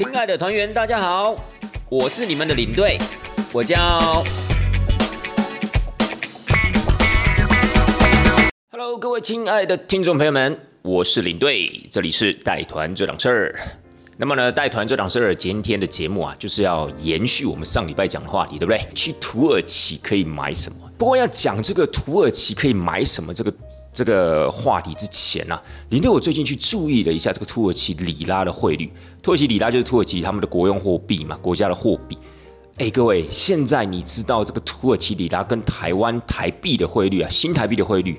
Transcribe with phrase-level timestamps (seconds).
[0.00, 1.36] 亲爱的团员，大家好，
[1.90, 2.96] 我是你们的领队，
[3.52, 4.24] 我叫。
[8.70, 13.60] Hello，各位亲爱的听众朋友们，我是领队，这里是带团这档事儿。
[14.16, 18.80] 那么呢，带团这档事儿，今天的节目啊，就是要延续我们上礼拜讲的话题，对不对？
[18.94, 20.90] 去土耳其可以买什么？
[20.96, 23.52] 不过要讲这个土耳其可以买什么这个
[23.92, 28.90] 这个话题之前呢，领队我最近去注意了一下这个土耳其里拉的汇率。
[29.22, 32.16] 土耳其里拉就是土耳其他们的国用货币嘛，国家的货币。
[32.76, 38.18] 哎，各位，现在你知道这个土耳其里拉跟台湾台币的汇率啊，新台币的汇率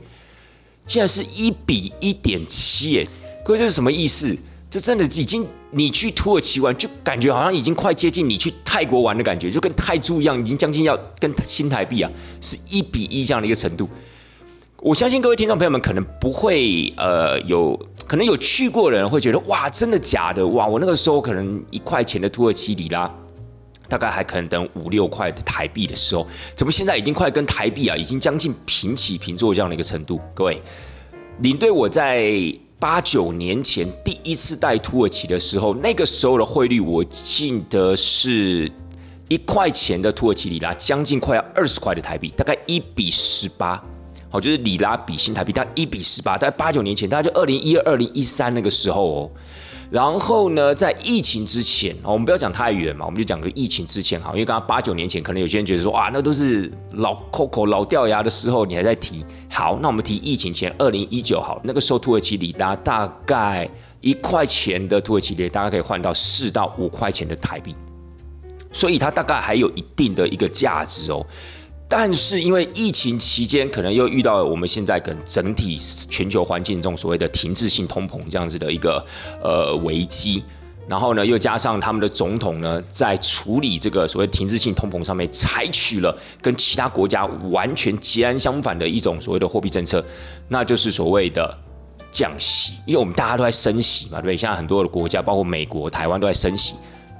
[0.86, 3.08] 竟然是一比一点七，哎，
[3.44, 4.38] 各位这是什么意思？
[4.70, 13.90] 这真的已经，你去土耳其玩，就感觉好像已经快接近你去泰国玩的感觉，就跟泰铢一样，已经将近要跟新台币啊是一比一这样的一个程度。
[14.82, 20.46] 我相信各位听众朋友们可能不会，呃，有可能有去过的人会觉得，哇，真的假的？
[20.48, 23.08] 哇，我那个时候可能一块钱的土耳其里拉，
[23.88, 30.20] 大概还可能等五六块的台币的时候，怎么现在已经快跟台币啊，已经将近平起平坐这样的一个程度？
[30.34, 30.60] 各位，
[31.42, 32.52] 领队我在。
[32.82, 38.68] 八九年前第一次带土耳其的时候，那个时候的汇率我记得是
[39.30, 43.80] 一块钱的土耳其里拉，将近快要二十块的台币，大概一比十八，
[44.32, 46.38] 好，就是里拉比新台币，大概一比十八。
[46.38, 49.32] 在八九年前，大概就二零一二、二零一三那个时候哦。
[49.92, 59.26] 然后呢，在疫情之前，我们不要讲太远嘛，我们就讲个疫情之前哈，因为刚刚八九年前，可能有些人觉得说，哇，那都是老 Coco 老掉牙的时候，你还在提。
[59.50, 67.76] 好，那我们提疫情前，二零一九好，那个时候土耳其里拉大概一块钱的土耳其里，大概可以换到四到五块钱的台币，
[68.72, 71.26] 所以它大概还有一定的一个价值哦。
[71.94, 75.78] 但是因为疫情期间，可能又遇到我们现在跟整体
[76.10, 79.06] 全球环境这种所谓的停滞性通膨这样子的一个
[79.44, 80.42] 呃危机，
[80.88, 90.02] 然后呢，又加上他们的总统呢，在处理这个所谓停滞性通膨上面，采取了跟其他国家完全截然相反的一种所谓的货币政策，
[90.48, 91.58] 那就是所谓的
[92.10, 92.72] 降息。
[92.86, 94.38] 因为我们大家都在升息嘛，对不对？
[94.38, 96.76] 现在很多的国家，包括美国、台湾都在升息，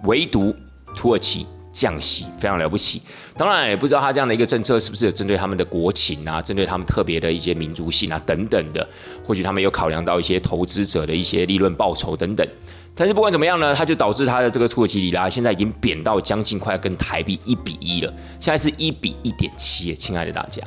[0.06, 0.56] 唯独
[0.96, 1.46] 土耳其。
[1.72, 3.02] 降息非常了不起，
[3.38, 8.88] 当然也不知道他这样的一个政策是不是有针对他们的国情啊，针对他们特别的一些民族性啊等等的，
[9.26, 12.46] 或许他们有考量到一些投资者的一些利润报酬等等。
[12.94, 20.62] 但是不管怎么样呢，它就导致它的这个土耳其里拉现在已经贬到将近快要跟台币一比一了，现在是一比一点七，亲爱的大家。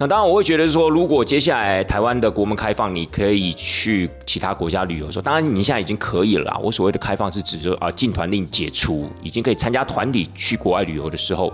[0.00, 5.10] 那当然，我会觉得说，如果接下来台湾的国门开放，你可以去其他国家旅游。
[5.10, 6.56] 说，当然你现在已经可以了。
[6.62, 11.52] 我所谓的开放是指说啊，禁团令解除，已经可以参加团体去国外旅游的时候，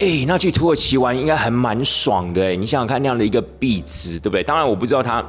[0.00, 2.50] 哎，那去土耳其玩应该还蛮爽的。
[2.56, 4.42] 你想想看，那样的一个币值，对不对？
[4.42, 5.22] 当然，我不知道它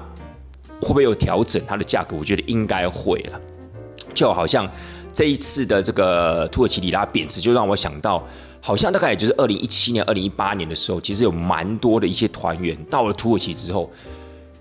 [0.82, 3.40] 会不会有调整它的价格，我觉得应该会了。
[4.16, 4.68] 就好像
[5.14, 8.24] 这一次的这个土耳其里拉贬值，就让我想到。
[8.66, 13.92] 好像大概也就是二零一七年、二零一八年的时候，其实有蛮多的一些团员到了土耳其之后，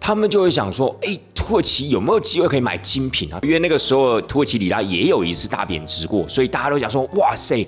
[0.00, 3.38] 他们就会想说：，哎，土耳其有没有机会可以买精品啊？
[3.44, 7.64] 因为那个时候土耳其里拉也有一次大贬值过，所以大家都讲说：，哇塞，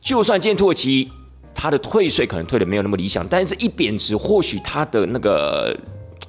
[0.00, 1.08] 就算今天土耳其
[1.54, 5.78] 它的退税可能退的没有那么理想，但是一贬值，或许它的那个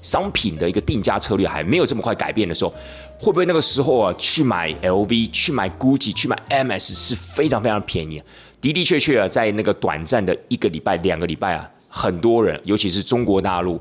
[0.03, 2.71] 商品的一个定价策略还没有这么快改变的时候，
[3.17, 8.21] 会不会那个时候啊去买 LV、去买 GUCCI、去买 MS 是非常非常便宜？
[8.61, 13.79] 的的确确啊，在那个短暂的一个礼拜、两个礼拜啊，很多人，尤其是中国大陆，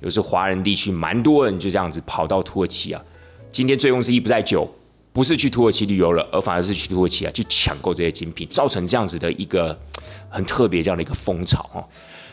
[0.00, 3.02] 有时华人地区，蛮多人就这样子跑到土耳其啊。
[3.50, 4.70] 今天醉翁之意不在酒，
[5.12, 9.76] 不是去土耳其旅游了，而反而是去土耳其啊，去抢购这些精品，造成这样子的一个
[10.28, 11.84] 很特别这样的一个风潮哦。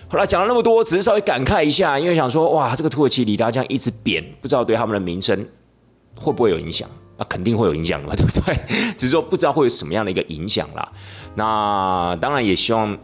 [0.08, 5.48] 好了，讲了那么多，只是稍微感慨一下，因为想说，哇，这个土耳其里拉这样一直贬，不知道对他们的名声
[6.16, 6.90] 会不会有影响？
[7.18, 8.54] 那肯定会有影响嘛，对不对？
[8.98, 10.92] 只是说不知道会有什么样的一个影响啦。
[11.36, 12.98] 那当然也希望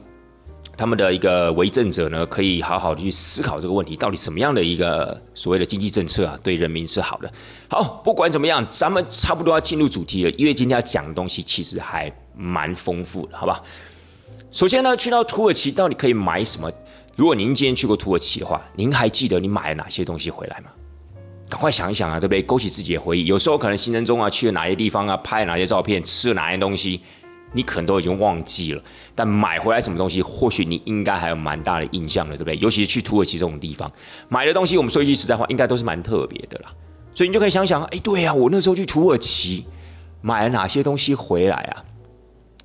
[0.77, 7.31] 他们的一个为政者呢，可以好好的去思考这个问题，到底什么样的一个所谓的经济政策啊，对人民是好的。
[7.69, 13.61] 好，不管怎么样，咱们差不多要进入主题了，因为今天要讲的东西其实还蛮丰富的，好吧？
[14.51, 16.71] 首先呢，去到土耳其到底可以买什么？
[17.15, 20.69] 如果您今天去过土耳其的话，您还记得你买了哪些东西回来吗？
[21.49, 22.41] 赶快想一想啊，对不对？
[22.41, 23.25] 勾起自己的回忆。
[23.25, 27.01] 有时候可能行程中啊，去了哪些地方啊，拍了哪些照片，吃了哪些东西，
[27.53, 28.81] 你可能都已经忘记了。
[29.15, 32.57] 但买回来什么东西，或许你应该还有蛮大的印象的，对不对？
[32.57, 33.91] 尤其是去土耳其这种地方，
[34.29, 36.71] 买的东西，我们说一句实在话，应该都是蛮特别的啦。
[37.13, 39.65] 所以你就可以想想，哎，对呀，我那时候去土耳其
[40.21, 41.83] 买了哪些东西回来啊？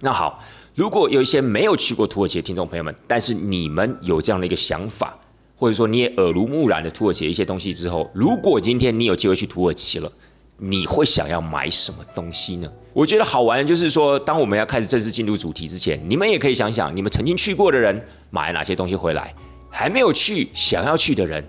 [0.00, 0.38] 那好，
[0.74, 5.18] 如果有一些没有去过土耳其的听众朋友们，但是你们有这样的一个想法。
[5.58, 10.12] 或者说你也耳濡目染的土耳其一些东西之后，如果今天你有机会去土耳其了，
[10.58, 12.70] 你会想要买什么东西呢？
[12.92, 19.34] 我觉得好玩的就是说，当我们要开始正式进入主题之前，你们也可以想想，你们曾经去过的人买了哪些东西回来，
[19.70, 21.46] 还没有去想要去的人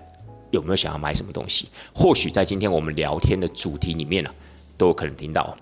[0.50, 1.68] 有没有想要买什么东西？
[1.94, 4.30] 或许在今天我们聊天的主题里面呢，
[4.76, 5.56] 都有可能听到。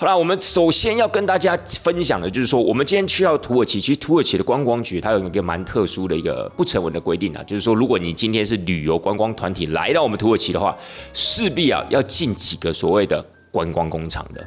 [0.00, 10.76] 好了，我们首先要跟大家分享的就是说，我们今天去到土耳其，其实土耳其的观光局它有一个蛮特殊的一个不成文的规定啊，就是说，如果你今天是旅游观光团体来到我们土耳其的话，
[11.12, 14.46] 势必啊要进几个所谓的观光工厂的。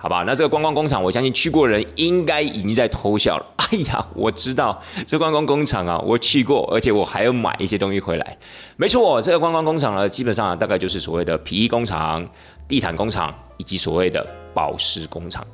[0.00, 3.46] 好吧，那这个观光工厂，我相信去过的人应该已经在偷笑了。
[3.56, 8.38] 哎呀，我知道这观光工厂啊，我去过，而且我还要买一些东西回来。
[8.76, 12.28] 没错，这个观光工厂呢，基本上大概就是所谓的皮衣工厂、
[12.68, 14.24] 地毯工厂以及所谓的
[14.54, 15.44] 宝石工厂。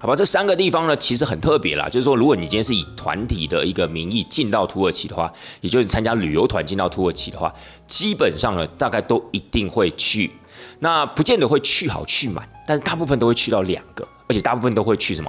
[0.00, 1.88] 好吧，这三个地方呢，其实很特别啦。
[1.88, 7.52] 就是说，如果你今天是以团体的一个名义进到土耳其的话，也就是参加旅游团进到土耳其的话，
[7.88, 10.30] 基本上呢，大概都一定会去。
[10.78, 15.28] 那不见得会去好去满，但是大部分都会去到两个，而且大部分都会去什么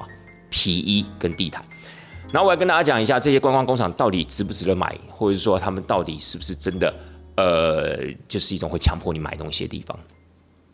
[0.51, 1.65] 皮衣跟地毯。
[2.31, 6.93] 然后我要跟大家讲一下这些观光工厂到底值不值得买，或者说他们到底是不是真的，
[7.37, 7.97] 呃，
[8.27, 9.97] 就是一种会强迫你买东西的地方。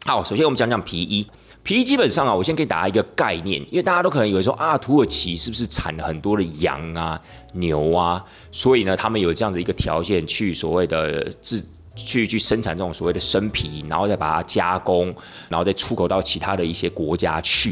[0.07, 1.25] 好，首先我们讲讲皮衣。
[1.63, 7.19] 皮衣基本上啊，我先给大家一个概念，因为大家都可能以为说啊，土耳其是不是产了很多的羊啊、
[7.53, 11.63] 牛啊，所以呢，他们有这样子一个条件去所谓的制。
[11.97, 15.15] 去去生产这种所谓的生皮，然后再把它加工，
[15.47, 17.71] 然后再出口到其他的一些国家去。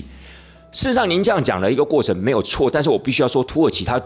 [0.72, 4.02] 事实上，您这样讲的一个过程没有错，但是我必须要说，土耳其它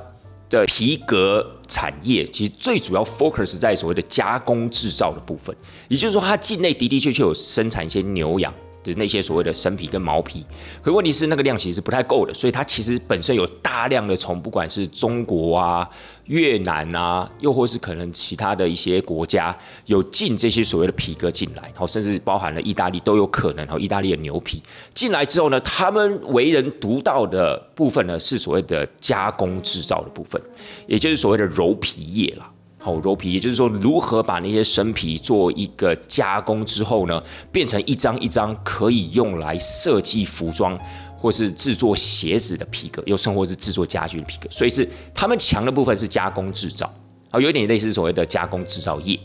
[0.49, 5.55] 的皮革产业其实最主要 focus 在所谓的加工制造的部分，
[5.87, 8.53] 也就是说，它境内的的确确有生产一些牛羊。
[8.87, 10.45] 就是那些所谓的生皮跟毛皮，
[10.81, 15.89] 可问题是那个量其实是不太够的，所以它其实本身有大量的从不管是中国啊、
[16.27, 19.53] 越南啊，又或是可能其他的一些国家
[19.87, 24.63] 有进这些所谓的皮革进来，然后甚至包含了意大利都有可能，然后意大利的牛皮
[24.93, 30.41] 进来之后呢，他们为人独到的部分呢是所谓的加工制造的部分，
[30.87, 32.49] 也就是所谓的柔皮业了。
[32.79, 37.21] 好柔皮，也就是说，如何把那些生皮做一个加工之后呢，
[37.51, 40.77] 变成一张一张可以用来设计服装
[41.17, 44.47] 或是制作鞋子的皮革，又甚或是制作家具的皮革。
[44.51, 46.89] 所以是他们强的部分是加工制造，
[47.31, 49.19] 啊，有点类似所谓的加工制造业。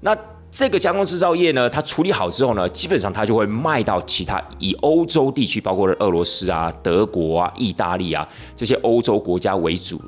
[0.00, 0.16] 那
[0.52, 10.00] 这个加工制造业呢，它处理好之后呢，基本上它就会卖到其他以欧洲地区，包括了俄罗斯啊、德国啊、意大利啊这些欧洲国家为主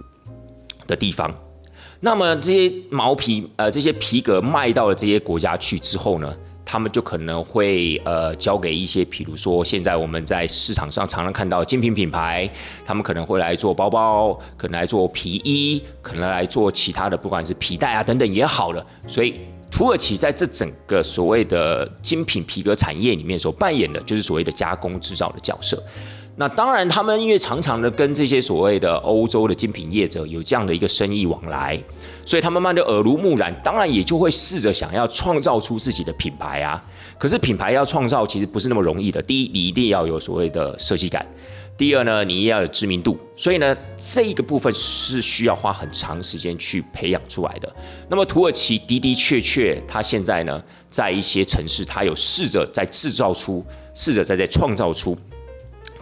[0.86, 1.34] 的地方。
[2.04, 6.34] 那么这些毛皮，呃，这些皮革卖到了这些国家去之后呢，
[6.64, 12.50] 他们就可能会呃交给一些，比如说现在我们在市场上常常看到精品品牌，
[12.84, 18.84] 他们可能会来做包包，可能来做皮衣，可能来做其他的，不管是皮带啊等等也好了。
[19.06, 19.36] 所以
[19.70, 25.80] 土耳其在这整个所谓的精品皮革产业里面所扮演的就是所谓的加工制造的角色。
[26.34, 31.78] 那当然，他们因为常常的跟这些所谓的欧洲的精品业者有这样的一个生意往来，
[32.24, 36.82] 所以他慢慢的耳濡目染，当然也就会试着想要创造出自己的品牌啊。
[37.18, 39.20] 可是品牌要创造其实不是那么容易的。
[39.20, 41.22] 第一，你一定要有所谓的设计感；
[41.76, 43.18] 第二呢，你也要有知名度。
[43.36, 47.70] 所以呢，这个部分是需要花很长时间去培养出来的。
[48.08, 53.62] 那么土耳其的的确确，它现在呢，在一些城市，它有试着在制造出，
[53.94, 55.14] 试着在在创造出。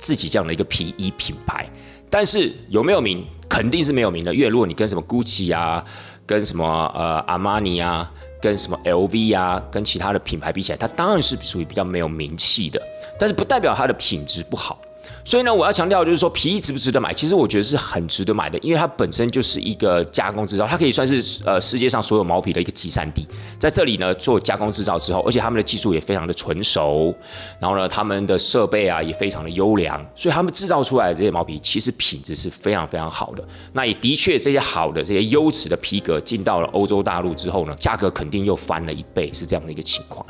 [0.00, 1.71] 自己这样的一个皮衣品牌，
[2.11, 4.35] 但是有没有名，肯定是没有名的。
[4.35, 5.85] 因为如果你跟什么 Gucci 啊，
[6.26, 6.64] 跟什么
[6.95, 12.80] 呃阿玛尼啊，跟什么 LV 啊，跟其他的品牌比起来，它当然是属于比较没有名气的。
[13.19, 14.80] 但是不代表它的品质不好。
[15.25, 17.12] 所以呢，我要强调就是说，皮衣值不值得买？
[17.12, 23.26] 其实我觉得是很值得买的，因为它本身就是一个加工制造，它可以算是呃世界上所有毛皮的一个集散地。
[23.59, 27.14] 在这里呢，做加工制造之后，而且他们的技术也非常的纯熟，
[27.61, 33.45] 然后呢，他们的设备啊也非常的优良，所以他们制造出来的这些毛皮其实品质是非常非常好的。
[33.73, 40.25] 那也的确，这些好的这些优质的皮革进到了欧洲大陆之后呢，价格肯定又翻了一倍，是这样的一个情况。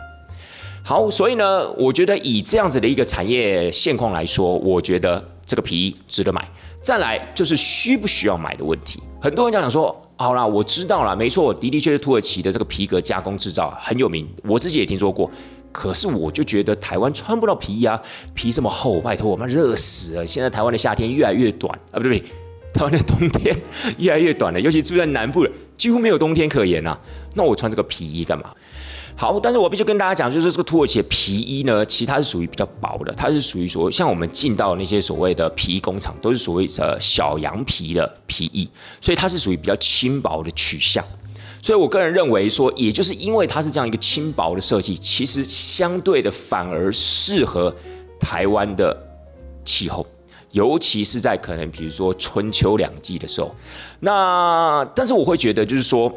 [0.82, 6.48] 好，所以呢，我觉得以这样子的一个产业现况来说，我觉得这个皮衣值得买。
[6.82, 9.02] 再来就是需不需要买的问题。
[9.20, 15.30] 很多人讲说，好啦，我知道了，没错，的的确确土耳其的这个皮革加工制造很有名，我自己也听说过。
[15.70, 18.00] 可是我就觉得台湾穿不到皮衣啊，
[18.34, 20.26] 皮这么厚，拜托我们热死了。
[20.26, 22.24] 现在台湾的夏天越来越短啊，不对不对，
[22.72, 23.54] 台湾的冬天
[23.98, 26.98] 越来越短了，尤其住在南部了，几乎没有冬天可言呐。
[27.34, 28.50] 那我穿这个皮衣干嘛？
[29.20, 38.66] 好，但是我必须跟大家讲，就是这个土耳其皮衣呢，其实它是属于比较薄的，它是属于说像我们进到那些所谓的皮衣工厂，都是所谓呃小羊皮的皮衣，
[38.98, 41.04] 所以它是属于比较轻薄的取向。
[41.62, 47.70] 所以我个人认为说，也就是因为它是这样一个轻薄的设计，其实相对的反而适合
[48.18, 48.96] 台湾的
[49.66, 50.06] 气候，
[50.52, 53.54] 尤其是在可能比如说春秋两季的时候。
[53.98, 56.10] 那但是我会觉得就是说。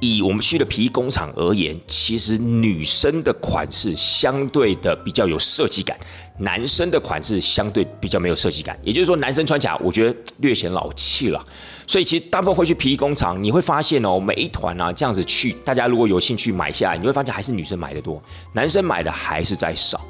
[0.00, 5.96] 以我们去的皮衣工厂而言，其实女生的款式相对的比较有设计感，
[6.38, 8.78] 男生的款式相对比较没有设计感。
[8.82, 11.42] 也就是说，男生穿起来我觉得略显老气了。
[11.86, 18.22] 所以其实大部分会去皮衣工厂，你会发现哦，每一团啊这样子去，大家如果有兴趣买下来，你会发现还是女生买的多，
[18.52, 20.00] 男生买的还是在少。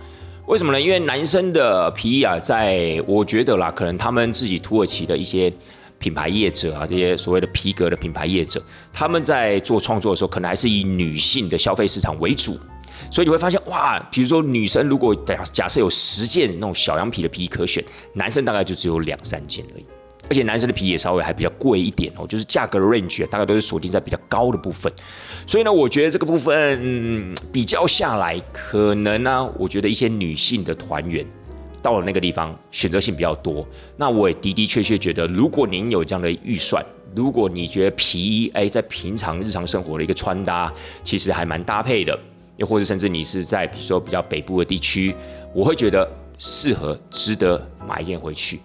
[0.47, 0.81] 为什么呢？
[0.81, 5.52] 因为男生的皮衣啊，在我觉得啦，可能他们自己土耳其的一些。
[5.99, 8.62] 品牌业者啊，这些所谓的皮革的品牌业者，
[8.93, 12.59] 他们在做创作的时候，可能还是以女性的消费市场为主，
[13.11, 19.87] 所以你会发现，哇，比如说女生如果假假设有十件那种小羊皮的皮衣可选，男生大概就只有两三件而已，
[20.29, 24.93] 而且男生的皮也稍微还比较贵一点哦，就是价格 range 大概都是锁定在比较高的部分，
[25.47, 31.26] 所以呢，我觉得这个部分嗯比较下来，可能呢，我觉得一些女性的团员。
[31.87, 33.64] 到了那个地方，选择性比较多。
[33.97, 40.73] 那我也的的确确觉得，如果您有这样的预算，如果你觉得皮衣哎，在平常日常生活的一个穿搭，
[41.05, 42.19] 其实还蛮搭配的，
[42.57, 45.14] 又或者甚至你是在比如说比较北部的地区，
[45.55, 48.59] 我会觉得适合、值得买一件回去。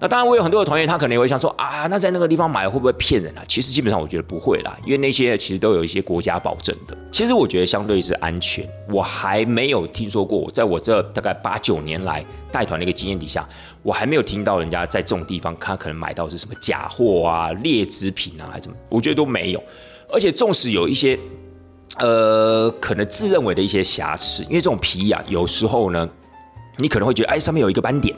[0.00, 3.42] 那当然，我有很多的团员，他可能也会想说啊，那在那个地方买会不会骗人啊？
[3.48, 6.96] 其实基本上我觉得不会啦，因为那些其实都有一些国家保证的。
[7.10, 8.68] 其实我觉得相对是安全。
[8.90, 13.48] 我还没有听说过，在我这大概八九年来带团的一个经验底下，
[13.82, 18.76] 我还没有听到人家在这种地方他可能买到是什么假货啊、劣质品啊，还是什么？
[18.88, 19.62] 我觉得都没有。
[20.12, 21.18] 而且纵使有一些
[21.98, 26.08] 呃可能自认为的一些瑕疵，因为这种皮啊，有时候呢，
[26.78, 28.14] 你可能会觉得哎上面有一个斑点。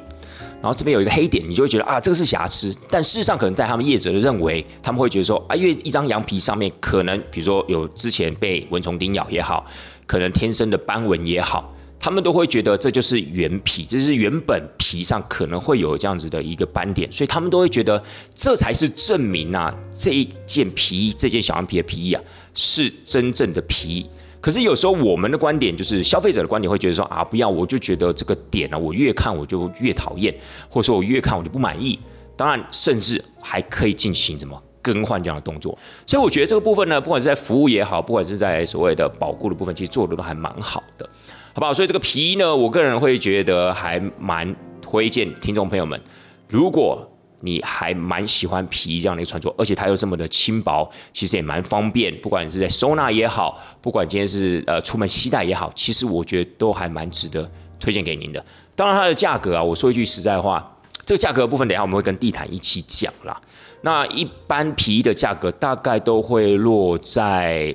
[0.63, 2.75] 然后这边有一个黑点，你就会觉得啊，这个是瑕疵。
[2.91, 9.65] 但事实上，可能在他们业者的认为，他们会觉得说啊，因为一张羊皮上面可能，比如说有之前被蚊虫叮咬也好，
[10.07, 18.03] 可能天生的斑纹也好，他们都会觉得这就是原皮，这是原本皮上可能会有这样子的一个斑点，所以他们都会觉得
[18.35, 22.23] 这才是证明啊，这一件皮衣，这件小羊皮的皮衣啊，
[22.55, 24.07] 是真正的皮衣。
[24.41, 30.35] 可是有时候我们的观点就是消费者的观点会觉得说啊不要，我就觉得这个点呢，我越看我就越讨厌，
[30.69, 31.99] 或者说我越看我就不满意。
[32.37, 35.77] 当然，甚至还可以进行什么更换这样的动作。
[36.07, 41.09] 所以我觉得这个部分呢，不管是在服务也好，不管是在所谓的保护的部分，其实做的都还蛮好的，
[41.55, 41.73] 好不好？
[41.73, 46.01] 所以这个皮衣呢，我个人会觉得还蛮推荐听众朋友们，
[46.49, 47.11] 如果。
[47.47, 52.13] 你还蛮喜欢皮衣这样的一个穿着，而且它又这么的轻薄，其实也蛮方便。
[52.21, 57.49] 不管是在收纳也好，不管今天是呃出门携带也好，其实我觉得都还蛮值得
[57.79, 58.45] 推荐给您的。
[58.75, 63.41] 当然它的价格啊，我说一句实在话，这个价格部分等下我们会跟地毯一起讲啦。
[63.83, 67.75] 那一般皮衣的价格大概都会落在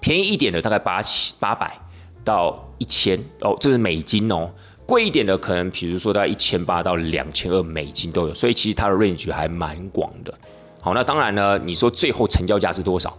[0.00, 1.78] 便宜一点的，大概八七八百
[2.24, 4.50] 到一千哦，这是美金哦。
[4.86, 10.32] 贵一点的可能，比如说在一千八到两千二美金都有，所以其实它的 range 还蛮广的。
[10.80, 13.18] 好，那当然呢，你说最后成交价是多少？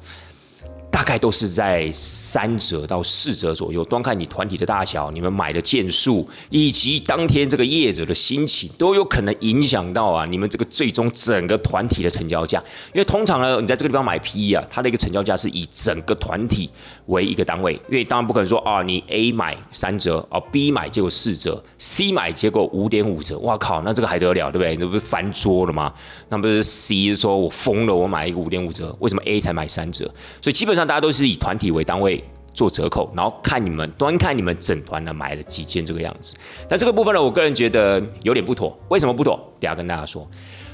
[0.98, 12.58] 大概都是在三折到四折左右，端看你团体的大小、你们买的件数，以及当天这个业者的心情，都有可能影响到啊你们这个最终整个团体的成交价。
[12.96, 16.68] 因为通常呢，你在这个地方买皮衣啊，它的一个成交价是以整个团体
[17.06, 24.76] 为一个单位，因为当然不可能说啊，你 A 买三折，啊 B 买结果四折，C 买结果五点五折，哇靠，那这个还得了，对不对？
[24.78, 25.94] 那不是翻桌了吗？
[26.30, 30.04] 那不是 C 说我疯了，我买一个五点五折，为什么 A 才买三折？
[30.42, 30.87] 所以基本上。
[30.88, 36.34] 大家都是以团体为单位做折扣，然后看你们端看你们整团呢买了几件这个样子。
[36.70, 38.76] 那这个部分呢，我个人觉得有点不妥。
[38.90, 39.36] 为什么不妥？
[39.60, 40.28] 等下跟大家说。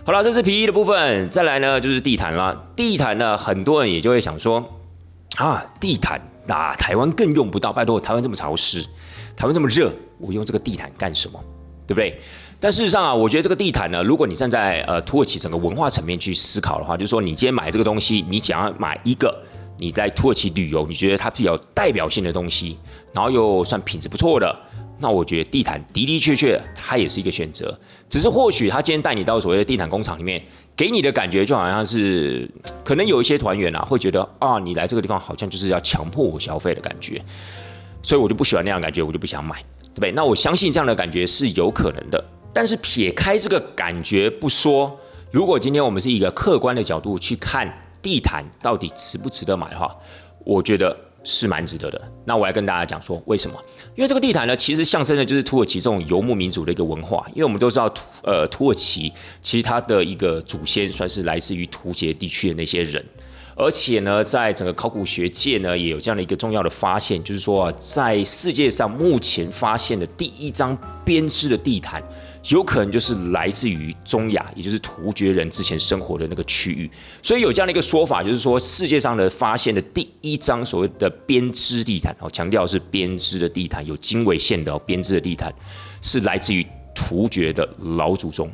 [0.06, 2.66] 好了，这是皮衣的部分，再来呢就是地毯了。
[2.76, 4.64] 地毯呢，很多人也就会想说
[5.36, 7.74] 啊，地毯啊，台湾更用不到。
[7.74, 8.86] 拜托，台湾这么潮湿，
[9.36, 11.40] 台湾这么热，我用这个地毯干什么？
[11.86, 12.18] 对不对？
[12.62, 19.38] 但事实上啊，我觉得这个地毯呢，如果你站在呃土耳其整个文化层面去思考的话，就是说你今天买这个东西，你想要买一个。
[19.84, 22.78] 你在土耳其旅游，你觉得它比较代表性的东西，
[23.12, 24.58] 然后又算品质不错的，
[24.98, 27.78] 那我觉得地毯的的确确它也是一个选择。
[28.10, 30.42] 只是或许他今天带你到所谓的地毯工厂里面，
[30.74, 32.50] 给你的感觉就好像是，
[32.86, 37.22] 可能有一些团员啊会觉得啊，你来这个地方好像就是要强迫我消费的感觉，
[38.02, 39.62] 所以我就不喜欢那样感觉，我就不想买，
[39.94, 40.14] 对不对？
[40.14, 42.24] 那我相信这样的感觉是有可能的。
[42.54, 44.98] 但是撇开这个感觉不说，
[45.30, 47.68] 如果今天我们是一个客观的角度去看。
[48.04, 49.96] 地毯到底值不值得买的话，
[50.44, 52.00] 我觉得是蛮值得的。
[52.26, 53.58] 那我来跟大家讲说为什么？
[53.96, 57.26] 因为这个地毯呢，其实象征的就是土耳其这种游牧民族的一个文化。
[57.30, 63.04] 因为我们都知道土呃土耳其其实它的一个祖先算是来自于图杰地区的那些人。
[63.56, 72.04] 而且呢，在整个考古学界呢，也有这样的一个重要的发现，就是说啊，在世界上目前发现的第一张编织的地毯。
[72.50, 76.90] 有可能就是来自于中亚，也就是突厥人之前生活的那个区域，
[77.22, 85.54] 所以有这样的一个说法，就是说世界上的发现的第一张所谓的编织地毯，哦，强调是编织的地毯，有经纬线的编织的地毯，
[86.02, 88.52] 是来自于突厥的老祖宗。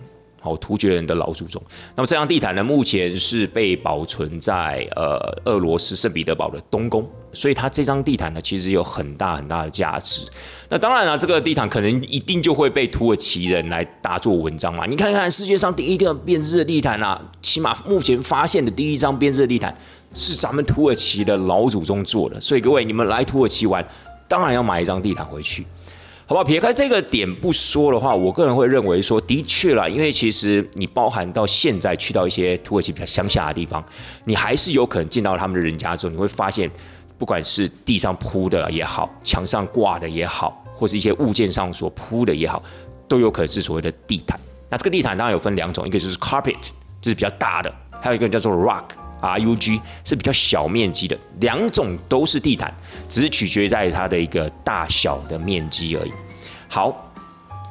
[0.58, 1.62] 突厥人的老祖宗。
[1.96, 10.26] 那么这张地毯呢，目前是被保存在呃俄罗斯圣彼得堡的东宫，所以它这张地毯呢，其实有很大很大的价值。
[10.70, 14.86] 那当然了，这个地毯可能一定就会被土耳其人来大做文章嘛。
[14.86, 19.76] 你看看世界上第一个编织的地毯啊，起码目前发现的第一张编织的地毯
[20.14, 22.40] 是咱们土耳其的老祖宗做的。
[22.40, 23.84] 所以各位，你们来土耳其玩，
[24.28, 25.66] 当然要买一张地毯回去。
[26.30, 26.44] 好不好？
[26.44, 33.84] 撇开这个点不说的话，我个人会认为说，的确啦，因为其实你包含到现在去到一些土耳其比较乡下的地方，
[34.26, 36.70] 你还是有可能进到他们的人家之后，你会发现，
[37.18, 42.62] 不管是地上铺的也好，墙上挂的也好，或是一些物件上所铺的也好，
[43.08, 44.40] 都有可能是所谓的地毯。
[44.70, 46.54] 那这个地毯当然有分两种，一个就是 carpet，
[47.02, 52.74] 就是比较大的，还有一个叫做 rug，r RUG 是比较小面积的，两种都是地毯。
[53.08, 56.12] 只是取决于在它的一个大小的面积而已。
[56.68, 57.09] 好，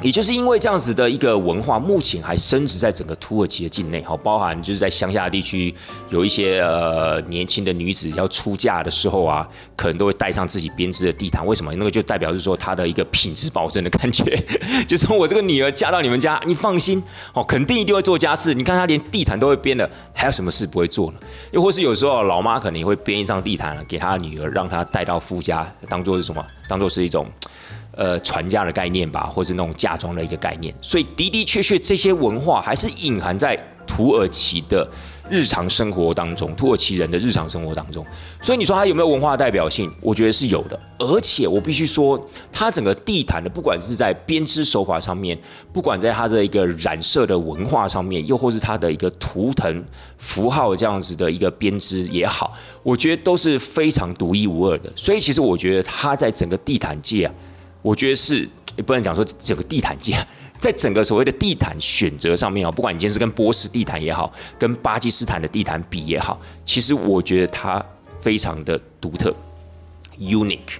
[0.00, 4.00] 也就是因为这样子的一个文化，目前还升值在整个土耳其的境内。
[4.04, 5.74] 好，包含就是在乡下地区，
[6.10, 11.44] 有一些呃年轻的女子要出嫁的时候啊，可能都会带上自己编织的地毯。
[11.44, 11.74] 为什么？
[11.74, 14.24] 那个就代表是说她的一个品质保证的感觉。
[14.86, 17.02] 就是我这个女儿嫁到你们家，你放心，
[17.34, 18.54] 哦，肯定一定会做家事。
[18.54, 21.18] 你看她连地毯都会编了，还有什么事不会做呢？
[21.50, 26.44] 又或是有时候老妈可能也会编一张地毯给她的女儿，让她带到夫家，当做是什么？
[26.68, 27.26] 当做是一种。
[27.98, 34.88] 呃，传家的概念吧，或是那种嫁妆的一个概念，所以的的确确这些文化还是隐含在土耳其的
[35.28, 38.06] 日常生活当中，土耳其人的日常生活当中。
[38.40, 39.92] 所以你说它有没有文化代表性？
[40.00, 40.78] 我觉得是有的。
[40.96, 45.36] 而且我必须说，它整个地毯的，不管是在编织手法上面，
[45.72, 49.84] 不管在它的一个染色的文化上面，又或是它的一个图腾
[50.18, 52.52] 符号这样子的一个编织也好，
[52.84, 54.92] 我觉得都是非常独一无二的。
[54.94, 57.34] 所以其实我觉得它在整个地毯界啊。
[57.82, 60.14] 我觉得是也不能讲说整个地毯界，
[60.58, 67.84] 在整个所谓的地毯选择上面啊，不管你今天是跟波斯地毯也好，跟巴基斯坦的地毯比也好，其实我觉得它
[68.20, 69.32] 非常的独特
[70.18, 70.78] ，unique，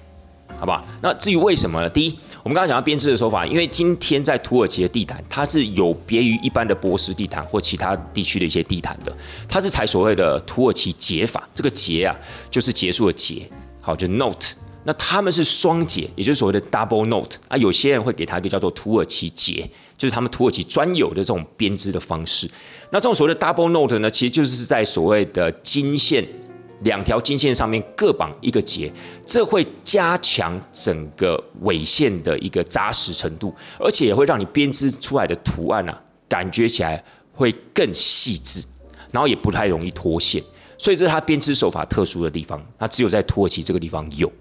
[0.58, 0.84] 好吧？
[1.00, 1.88] 那至于为什么呢？
[1.88, 9.16] 第一，我们刚刚讲到编织的手法，因为今天在土耳其的地毯，它是有别于一般的波斯地毯或其他地区的一些地毯的，
[9.48, 12.16] 它是采所谓的土耳其结法，这个结啊，
[12.50, 13.48] 就是结束的结，
[13.80, 14.54] 好，就 note。
[14.88, 22.50] 那他们是双结，也就是所谓的 double note 啊，有些人会给它一个叫做土耳其结，就是他们土耳其专有的这种编织的方式。
[22.90, 26.26] 那这种所谓的 double note 呢，其实就是在所谓的金线
[26.84, 28.90] 两条金线上面各绑一个结，
[29.26, 38.64] 这会加强整个尾线的一个扎实程度，而且也会让你编织出来的图案啊，感觉起来会更细致，
[39.12, 40.42] 然后也不太容易脱线。
[40.78, 44.32] 所以这是它编织手法特殊的地方，它只有在土耳其这个地方有。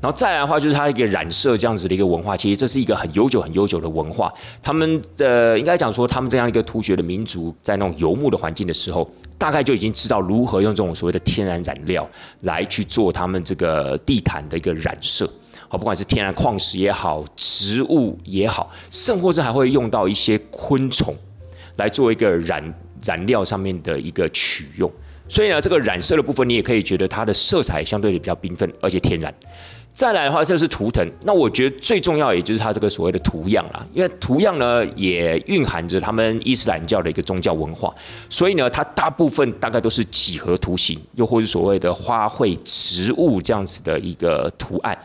[0.00, 4.32] 然后再来的话，就是它一个染色这样子的一个文化，其实这是一个很悠久、很悠久的文化。
[4.62, 9.08] 他们的应该讲说，他们这样一个突厥的民族，在那种游牧的环境的时候，
[9.38, 12.08] 大概就已经知道如何用这种所谓的天然染料
[12.42, 15.28] 来去做他们这个地毯的一个染色。
[15.68, 21.14] 好，不管是天然矿石也好，植物也好，甚或是还会用到一些昆虫
[21.76, 24.90] 来做一个染染料上面的一个取用。
[25.28, 29.32] 所以呢，这个染色的部分，你也可以觉得它的色彩相对的比较缤纷，而且天然。
[29.92, 31.10] 再来的话，这是图腾。
[31.22, 37.94] 那我觉得最重要，也就是它这个所谓的图样啦，因为图样呢，也蕴含着他们伊斯兰教的一个宗教文化。
[38.28, 44.96] 所以呢，它大部分大概都是几何图形，又或是所谓的花卉、植物这样子的一个图案。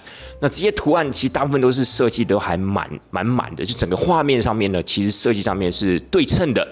[0.41, 6.67] 那这些图案其实大部分都是设计都还蛮满满的，就整个画面上面呢，其实设计上面是对称的、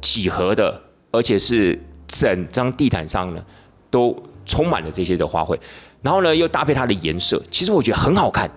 [0.00, 1.76] 几何的，而且是。
[2.08, 3.40] 整张地毯上呢，
[3.90, 5.56] 都充满了这些的花卉，
[6.02, 8.50] 然后呢，又搭配它的颜色，其实我觉得很好看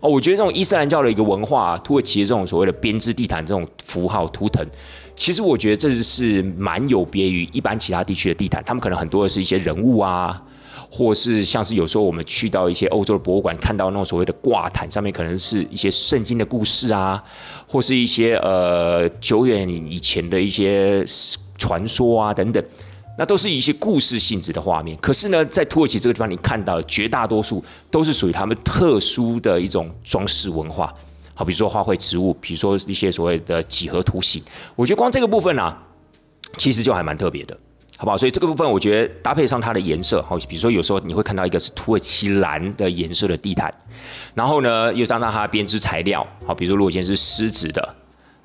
[0.00, 0.08] 哦。
[0.10, 4.66] 我觉得这种伊斯兰教的一个文化，土耳其的这种所谓的编织地毯这种符号图腾，
[5.14, 8.62] 其实我觉得这是蛮有别于一般其他地区的地毯。
[8.64, 10.42] 他们可能很多的是一些人物啊，
[10.90, 17.22] 或是像是有时候我们去到一些欧洲的博物馆，看到那种所谓的挂毯，上面可能是一些圣经的故事啊，
[17.68, 21.04] 或是一些呃久远以前的一些
[21.58, 22.64] 传说啊等等。
[23.16, 30.92] 那都是一些故事性质的画面，可是呢，在土耳其这个地方，你看到绝大多数都是属于他们特殊的一种装饰文化，
[31.34, 34.42] 好，比如说花卉植物，比如说一些所谓的几何图形，
[34.74, 35.80] 我觉得光这个部分啊，
[36.56, 37.56] 其实就还蛮特别的。
[37.96, 38.16] 好不好？
[38.16, 43.72] 所以这个部分我觉得搭配上它的颜色，好，比如说有时候你会看到一个是土耳其蓝的颜色的地毯，
[44.34, 47.94] 然后呢又加上它的编织材料，好，比如说如果今天是狮子的，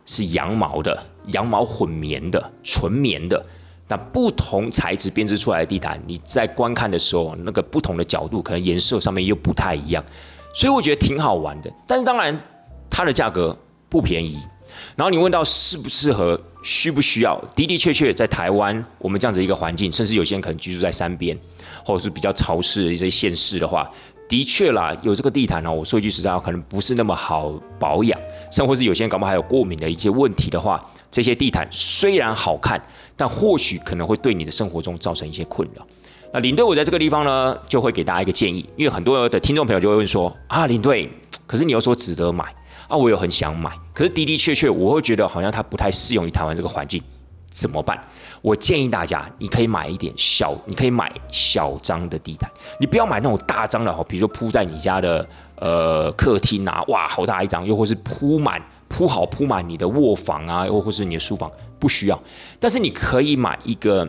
[0.05, 3.43] 是羊毛的，羊毛混棉的，纯棉的。
[3.89, 10.03] 那不同材质编织出来的地毯，你在观看的时候，那个不同的角度，可能颜色上面又不太一样，
[10.53, 11.73] 所以我觉得挺好玩的。
[11.87, 12.39] 但是当然，
[12.87, 13.57] 它的价格
[13.89, 14.39] 不便宜。
[14.95, 21.35] 然后你问到适不适合、需不需要，的的确确在台湾我们这样子一个环境，甚至有些人可能居住在山边，
[21.83, 23.89] 或者是比较潮湿的一些县市的话，
[24.29, 28.19] 的确啦，有这个地毯呢，我说一句实在话，可能不是那么好保养，
[28.51, 30.79] 甚或是有些人搞不好还有过敏的一些问题的话。
[31.11, 32.81] 这些地毯虽然好看，
[33.15, 35.85] 但或许可能会对你的生活中造成一些困扰。
[36.31, 41.11] 那领队，我在这个地方呢，就会给大家一个建议，因为很多的听众朋友就会问说：啊，领队，
[41.47, 42.45] 可是你又说值得买
[42.87, 47.01] 啊，我又很想买，可是的的确确，我会觉得好像它不太适用于台湾这个环境，
[47.49, 47.99] 怎么办？
[48.43, 52.47] 我建议大家，你可以买一点小，你可以买小张的地毯，
[52.79, 58.61] 你不要买那种大张的哈，比如说铺在你家的呃客厅啊，哇，好大一张，又或是铺满。
[58.89, 61.49] 铺好铺满你的卧房啊，又或是你的书房，
[61.79, 62.19] 不需要。
[62.59, 64.05] 但是你可以买一个，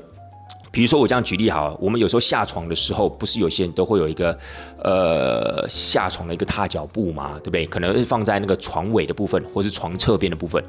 [0.73, 4.37] 比如说我这样举例好，我们有时候下床的时候，不是有些人都会有一个
[4.83, 7.67] 呃下床的一个踏脚布嘛，对不对？
[7.67, 10.65] 可能是放在那个床尾的部分，或是床侧边的部分。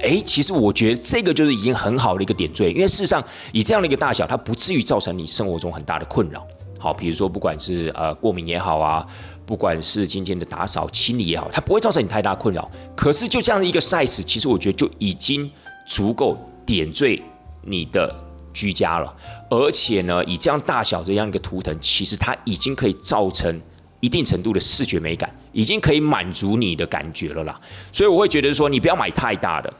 [0.00, 6.46] 哎，其实我觉得这个就是已经很好的一个点缀，因为事实上以这样的一个大小，它不至于造成你生活中很大的困扰。
[6.78, 9.06] 好，比如说不管是呃过敏也好啊。
[9.46, 12.68] 不管是今天的打扫清理也好，它不会造成你太大困扰。
[12.96, 15.48] 可是就这样的一个 size，其实我觉得就已经
[15.86, 17.22] 足够点缀
[17.62, 18.12] 你的
[18.52, 19.14] 居家了。
[19.48, 23.60] 而且呢，以这样大小这样一个图腾，其实它已经可以造成
[24.00, 27.60] 一定程度的视觉美感，已经可以满足你的感觉了啦。
[27.92, 29.72] 所以我会觉得说，你不要买太大的，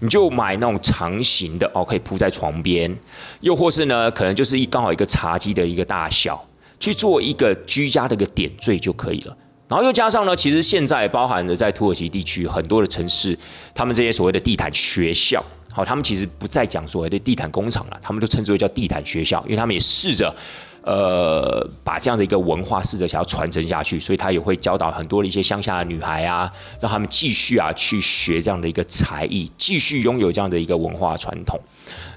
[0.00, 2.92] 你就买那种长形的哦，可以铺在床边，
[3.40, 6.44] 又或是呢，可能就是一刚好一个茶几的一个大小。
[6.82, 9.36] 去做一个居家的一个点缀就可以了，
[9.68, 13.38] 然后又加上呢，其实现在包含着在土耳其地区很多的城市，
[13.72, 15.40] 他们这些所谓的地毯学校，
[15.70, 20.34] 好，他们其实不再讲所谓的地毯工厂了，他们都称之为叫地毯学校，因为他们也试着，
[20.82, 31.60] 呃，把这样的一个文化试着想要传承下去，所以他也会教导很多的一些乡下的女孩啊，让他们继续啊去学这样的一个才艺，继续拥有这样的一个文化传统。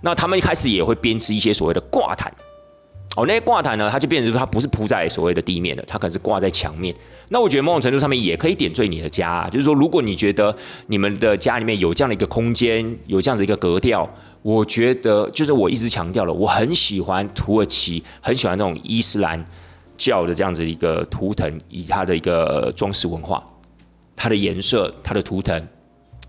[0.01, 2.33] 那他们一开始也会编织一些所谓的挂毯。
[3.15, 6.93] 哦，那些挂毯呢，它就变成它不是铺在所谓的地面的，它可能是挂在墙面。
[7.29, 10.53] 那我觉得某种程度上面也可以点缀你的家，就是说，如果你觉得
[10.87, 14.09] 你们的家里面有这样的一个空间，有这样的一个格调，
[14.41, 19.43] 我觉得就是我一直强调了，我很喜欢土耳其，很喜欢那种伊斯兰
[19.95, 23.41] 教的这样子一个图腾，以它的一个装饰文化，
[24.13, 25.65] 它的颜色，它的图腾，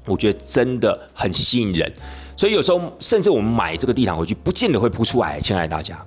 [0.04, 1.92] 我觉得真的很吸引人。
[2.36, 5.98] 所以有时候甚至我们买这个地毯回去，不见得会铺出来，亲爱的大家。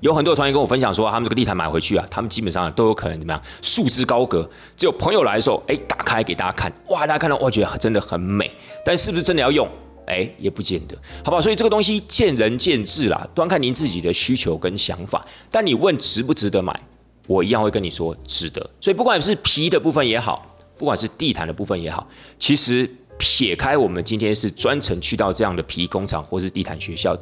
[0.00, 4.48] 有很多团员跟我分享说，他们这个地毯买回去啊，他们基本上都有可能怎么样，束之高阁。
[4.76, 8.50] 只有朋友来的时候，哎，打开给大家看，哇，大家看到，哇，觉得真的很美。
[8.84, 9.68] 但是不是真的要用？
[10.06, 11.40] 哎，也不见得，好不好？
[11.40, 15.24] 所以这个东西见仁见智啦，端看您自己的需求跟想法。
[15.50, 16.80] 但你问值不值得买，
[17.28, 18.68] 我一样会跟你说值得。
[18.80, 20.44] 所以不管是皮的部分也好，
[20.76, 22.04] 不管是地毯的部分也好，
[22.38, 27.16] 其实撇开我们今天是专程去到这样的皮工厂或是地毯学校。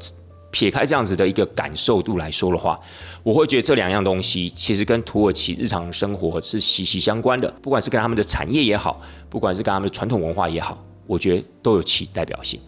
[0.51, 2.79] 撇开这样子的一个感受度来说的话，
[3.23, 7.53] 我会觉得这两样东西其实跟土耳其日常生活是息息相关的。
[7.61, 12.59] 不管是跟他们的产业也好，不管是跟他们的传统文化也好，我觉得都有其代表性。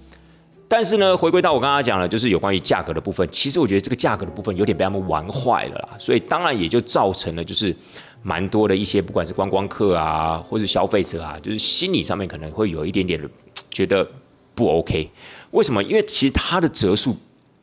[0.68, 5.88] 但是呢，回归到我刚刚讲了，就是有关于价格的部分，其实我觉得这个价格的部分有点被他们玩坏了啦。
[5.98, 7.74] 所以当然也就造成了就是
[8.22, 13.28] 蛮多的一些不管是观光客啊，或是消费者啊，就是心理上面可能会有一点点的
[13.70, 14.06] 觉得
[14.54, 15.10] 不 OK。
[15.52, 15.82] 为什么？
[15.82, 17.16] 因为其实它的折数。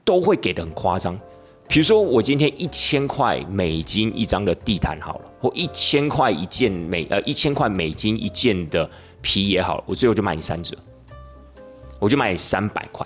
[0.08, 1.20] 都会给的很夸张，
[1.68, 8.90] 比如说我今天一千块美金一张的地毯好了，或一千块一件美呃一千块美金一件的
[9.22, 10.78] 皮也好了，我最后就卖你三折，
[12.00, 13.06] 我就卖你三百块。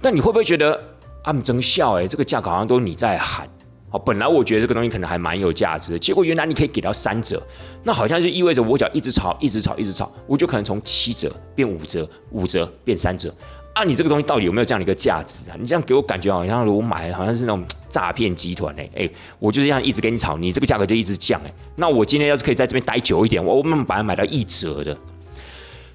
[0.00, 0.80] 那你会不会觉得
[1.24, 3.48] 啊，真笑哎，这个价格好像都是你在喊
[3.90, 3.98] 哦。
[3.98, 7.42] 本来我觉得这个东西可能还蛮有价值，结果原来你可以给到三折，
[7.82, 13.34] 那好像就意味着我只要一直炒，一直炒，一直炒，我就可能从七折变五折，五折变三折。
[13.74, 15.56] 啊，你这个东西到底有没有这样的一个价值啊？
[15.58, 21.52] 你这样给我感觉好像我买好像是那种诈骗集团哎哎，我就这样一直跟你吵，你这个价格就一直降哎。
[21.76, 24.96] 那我今天要是可以在这边待久一点，我我们把它买到一折的。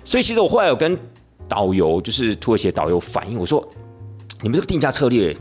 [0.04, 0.98] 所以其实我后来有跟
[1.48, 3.64] 导游，就是土耳其的导游反映，我说
[4.42, 5.36] 你们这个定价策略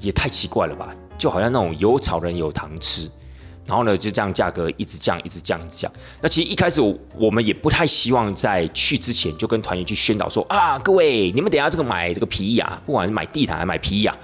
[0.00, 3.08] 也太奇怪了吧，就好像那种有炒人有糖吃。
[3.70, 5.92] 然后呢，就这样价格一直降，一直降，一直降。
[6.20, 6.80] 那其实一开始
[7.14, 14.16] 我们也不太希望在去之前就跟团员去宣导说啊，各位，你们等下这个买这个皮衣啊，不管是买地毯还是买皮衣啊，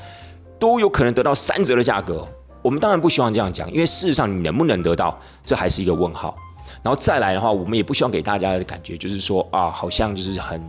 [0.59, 2.27] 都有可能得到三折的价格。
[2.61, 6.37] 我们当然不希望这样讲，因为事实上你能不能得到，这还是一个问号。
[6.83, 10.61] 然后再来的话，我们也不希望给大家的感觉就是说啊，好像就是很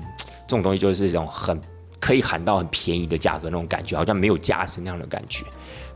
[0.47, 1.59] 这种东西就是这种很
[1.99, 5.43] 可以喊到很便宜的价格那种感觉，好像没有价值那样的感觉。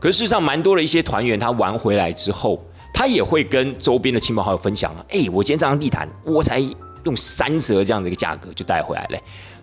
[0.00, 2.60] 可是事实上，蛮多的一些团员他玩回来之后，
[2.92, 6.60] 他也会跟周边的亲朋好友分享啊，哎，我今天这张地毯我才
[7.04, 9.18] 用三折这样的一个价格就带回来了。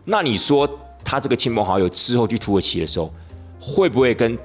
[0.06, 0.70] 那你说
[1.04, 3.14] 他这个亲朋好友之后去土耳其的时候，
[3.60, 4.38] 会不会跟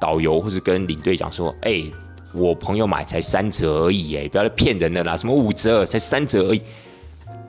[0.00, 1.84] 导游或是跟领队讲说，哎？
[2.36, 5.16] 我朋友买才三折而已，哎，不要再骗人的啦！
[5.16, 6.60] 什么五折才三折而已，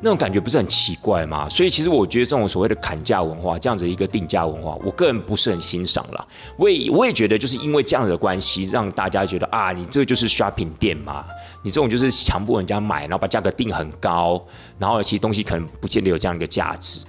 [0.01, 1.49] 那种感觉不是很奇怪吗？
[1.49, 6.27] 所以其实我觉得这种所谓的砍价文化，这样子一个定价文化，我个人不是很欣赏啦。
[6.57, 11.25] 我也我也觉得，就是因为这样子的关系，让大家觉得啊，你这个就是 shopping 店嘛，
[11.63, 14.45] 你这种就是强迫人家买，然后把价格定很高，
[14.77, 17.03] 然后其实东西可能不见得有这样一个价值。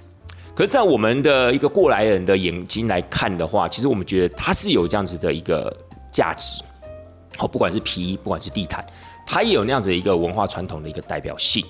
[0.55, 5.71] 可是，在我们的一个过来人的眼睛来看的话，其实我们觉得它是有这样子的一个
[6.11, 6.63] 价值。
[7.37, 8.83] 哦，不管是皮衣，不管是地毯，
[9.23, 11.63] 它也有那样子一个文化传统的一个代表性。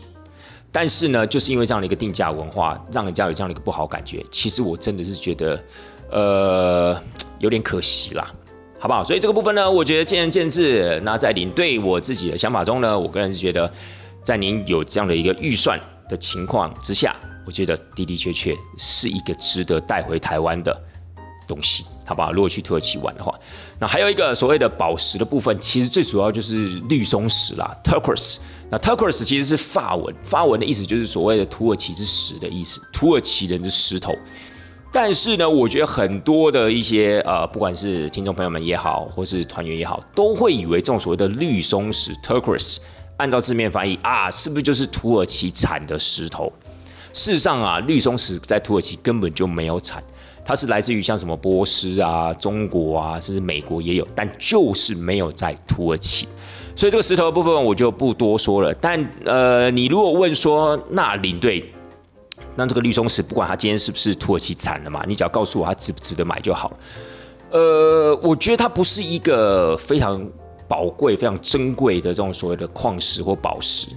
[0.71, 4.23] 但是呢，就是因为这样的一个定价文化，让人家有这样的一个不好感觉。
[4.29, 5.63] 其实我真的是觉得，
[6.11, 7.01] 呃，
[7.39, 8.31] 有点可惜啦，
[8.77, 9.03] 好不好？
[9.03, 11.01] 所以这个部分呢，我觉得见仁见智。
[11.03, 13.71] 那在您对我自己的想法中呢，我个人是觉得，
[14.21, 20.79] 在您有这样的一个预算的情况之下，我觉得的的确确是一个值得带回台湾的
[21.47, 21.85] 东西。
[22.05, 22.31] 好不好？
[22.31, 23.37] 如果去土耳其玩的话，
[23.77, 28.37] 那还有一个所谓的宝石的部分，其实最主要就是绿松石啦，turquoise。
[28.69, 34.13] 那 turquoise 其实是法文，法文的意思就是所谓的土耳其之石的意思，土耳其人的石头。
[34.91, 42.77] 但是呢，我觉得很多的一些呃，不管是听众朋友们也好，或是团员也好，都会以为这种所谓的绿松石 turquoise，
[43.17, 46.51] 按照字面翻译啊，是不是就是土耳其产的石头？
[47.13, 50.03] 事实上啊，绿松石在土耳其根本就没有产。
[50.43, 56.27] 它是来自于像什么波斯啊、中国啊，甚至美国也有，但就是没有在土耳其。
[56.77, 58.71] 所以这个石头的部分我就不多说了。
[58.75, 61.73] 但呃，你如果问说，那领队，
[62.55, 66.77] 那这个绿松石不管它今天是不是土耳其产的嘛，你只要告诉我它值不值得买就好了。
[67.49, 70.23] 呃，我觉得它不是一个非常
[70.67, 73.87] 宝贵、非常珍贵的这种所谓的矿石或宝石，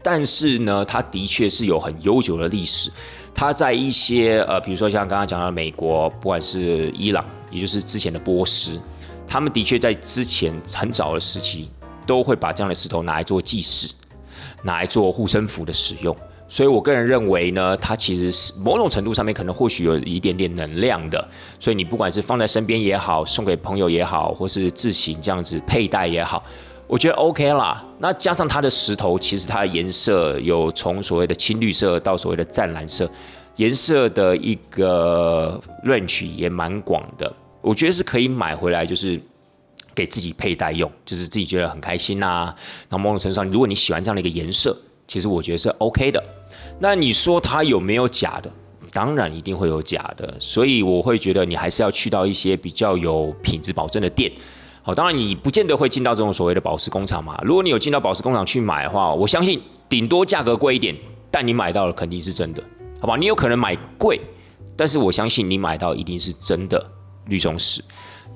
[0.00, 2.92] 但是呢，它的确是有很悠久的历史。
[3.34, 8.80] 它在一些呃，比如说像刚刚讲到美国，不管是伊朗，也就是之前的波斯，
[9.26, 11.70] 他们的确在之前很早的时期，
[12.10, 13.88] 都会把这样的石头拿来做祭祀，
[14.64, 16.16] 拿来做护身符的使用。
[16.48, 21.28] 所以我个人认为呢，它其实是某种程度上面可能或许有一点点能量的。
[21.60, 26.42] 所以你不管是放在身边也好，送给朋友也好，或是自行这样子佩戴也好。
[26.88, 33.08] 我觉得 OK 啦，那加上它的石头，其实它的颜色有从所谓的青绿色到所谓的湛蓝色，
[33.54, 37.32] 颜色的一个 range 也蛮广的。
[37.60, 39.20] 我觉得是可以买回来，就是
[39.94, 42.54] 给自己佩戴用，就是自己觉得很开心呐。
[42.88, 44.76] 那某种程度上，如果你喜欢这样的一个颜色，
[45.06, 46.22] 其实我觉得是 OK 的。
[46.78, 48.50] 那你说它有没有假的？
[48.92, 54.32] 当然一定会有假的，所以我会觉得你还是要去到一些比较有品质保证的店。
[54.82, 57.38] 好，当然你不见得会进到这种所谓的宝石工厂嘛。
[57.44, 60.96] 如果你有进到宝石工厂去买的话，我相信顶多价格贵一点，
[61.30, 62.62] 但你买到了肯定是真的，
[62.98, 63.16] 好吧？
[63.16, 64.20] 你有可能买贵，
[64.74, 66.84] 但是我相信你买到一定是真的
[67.26, 67.84] 绿松石。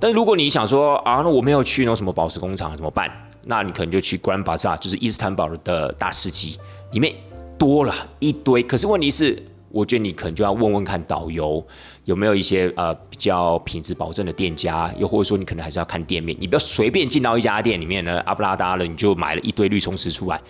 [0.04, 3.10] 但如果你想说啊，那我没有去那什么宝石工厂怎么办？
[3.46, 6.58] 那你可能就去 Grand Bazaar，就是伊斯坦堡的大市集，
[6.92, 7.14] 里面
[7.56, 8.62] 多了一堆。
[8.62, 9.42] 可是问题是。
[9.70, 11.60] 我觉得你可能就要问问看导游
[12.04, 20.40] 有没有一些呃比较品质保证的店家，又或者说你可能还是要看店面，你不要随便进到一家店里面呢，阿布拉达了你就买了一堆绿松石出来，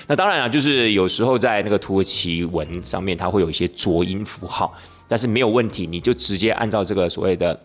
[0.07, 4.73] 那当然啊，就是有时候在那个土耳其文上面，它会有一些浊音符号。
[5.09, 7.57] 但是没有问题，你就直接按照这个所谓的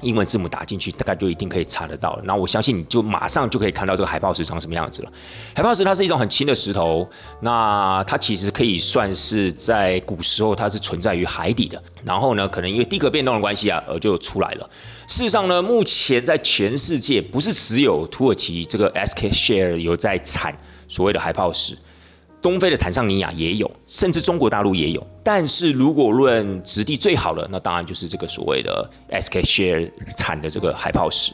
[0.00, 2.22] 英文字母打进去，大概就一定可以查得到了。
[2.24, 5.12] 那我相信你就马上就可以看到这个海豹石长什么样子了。
[5.56, 7.08] 海豹石它是一种很轻的石头，
[7.40, 11.82] 那它其实可以算是在古时候它是存在于海底的。
[12.04, 14.70] 然后呢，可能因为地壳变动的关系啊，而就出来了。
[15.08, 20.56] 事实上呢，目前在全世界不是只有土耳其这个 SK Share 有在产
[20.88, 21.76] 所谓的海豹石。
[22.40, 25.04] 东非的坦桑尼亚也有，甚至中国大陆也有。
[25.24, 31.32] 但是如果论质地最好的，那当然就是这个所谓的 SK Share 产的这个海泡石。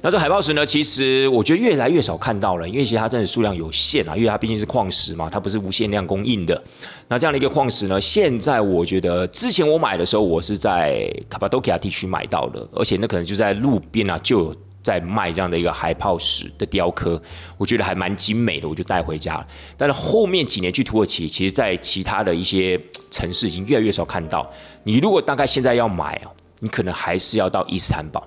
[0.00, 6.62] 那这海泡石呢，其实我觉得越来越少看到了，因为其实它真的数量有限啊，因为它毕竟是矿石嘛，它不是无限量供应的。
[7.08, 14.56] 那这样的一个矿石呢，现在我觉得之前我买的时候，我是在卡巴多奇亚地区买到的，而且那可能就在路边啊就有。
[14.84, 17.20] 在卖这样的一个海泡石的雕刻，
[17.56, 19.46] 我觉得还蛮精美的，我就带回家了。
[19.76, 22.78] 但是后面几年去土耳其，其实，在其他的一些
[23.10, 24.48] 城市已经越来越少看到。
[24.84, 28.22] 你如果大概现在要买哦，你可能还是要到伊斯坦堡。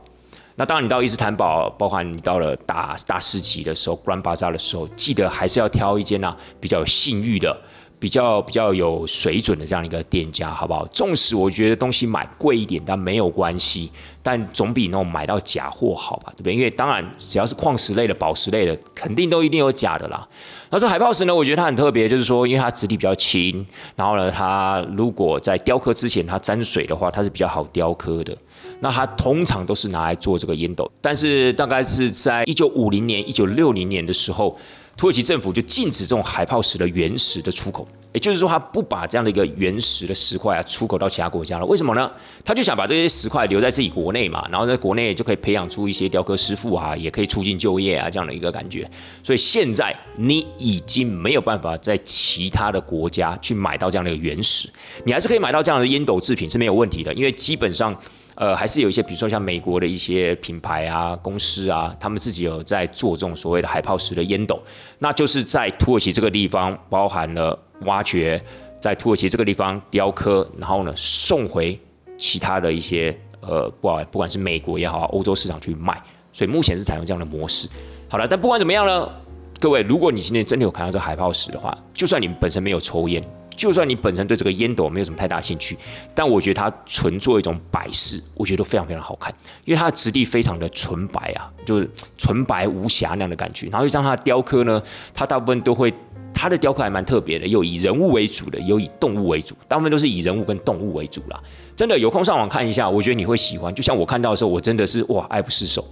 [0.56, 7.56] 那当然，你到伊斯坦堡，包含你到了大大市集的时候，Grand Bazaar 的时候，记得还是要挑一间呢比较有信誉的。
[8.00, 10.86] 比较比较有水准的这样一个店家，好不好？
[10.88, 16.56] 纵使我觉得东西买贵一点，但没有关系，但总比那种买到假货好吧，对不对？
[16.56, 20.28] 因为当然，只要是矿石类的、宝石类的，肯定都一定有假的啦。
[20.70, 21.34] 那这海豹石呢？
[21.34, 28.38] 我觉得它很特别，就是说，因为它质地比较轻，然后呢，它如果在雕刻之前它沾水的话，它是比较好雕刻的。
[28.80, 34.56] 那它通常都是拿来做这个烟斗，但是大概是在一九五零年、一九六零年的时候。
[34.98, 41.66] 土耳其政府就禁止这种海泡石的原石的出口，也就是说，他不把这样的一个原石的石块啊出口到其他国家了。
[41.68, 42.12] 为什么呢？
[42.44, 48.90] 他就想把这些石块留在自己国内嘛，然后在国内就可以培养出一些雕刻师傅啊，也可以促进就业啊，这样的一个感觉。
[49.22, 54.68] 所以现在你已经没有办法在其他的国家去买到这样的一个原石，
[55.04, 57.96] 你还是可以买到这样的烟斗制品是没有问题的，因为基本上。
[58.38, 64.62] 呃，还是有一些，比如说像美国的一些品牌啊、公司啊，他们自己有在做这种所谓的海泡石的烟斗，
[65.00, 68.40] 那就是在土耳其这个地方包含了挖掘，
[68.80, 71.80] 在土耳其这个地方雕刻，然后呢送回
[72.16, 76.00] 其他的一些呃，不管不管是美国也好，欧洲市场去卖，
[76.32, 77.68] 所以目前是采用这样的模式。
[78.08, 79.12] 好了，但不管怎么样呢，
[79.60, 83.24] 各位，如果你今天真的有看到这海泡石的话，就算你本身没有抽烟。
[83.58, 85.76] 就算你本身对这个烟斗没有什么太大兴趣，
[86.14, 89.34] 但我觉得它纯做一种摆饰，我觉得都非常非常好看，
[89.66, 93.68] 因为它的质地非常的纯白啊，就是纯白无瑕那样的感觉。
[93.68, 94.82] 然后像它的雕刻呢，
[95.14, 95.92] 它大部分都会，
[96.34, 101.42] 它的雕刻还蛮特别的，有以人物为主的，有以动物为主，大部分都是以人物跟动物为主啦。
[101.76, 103.74] 真的有空上网看一下，我觉得你会喜欢。
[103.74, 105.84] 就像我看到的时候，我真的是哇爱不释手。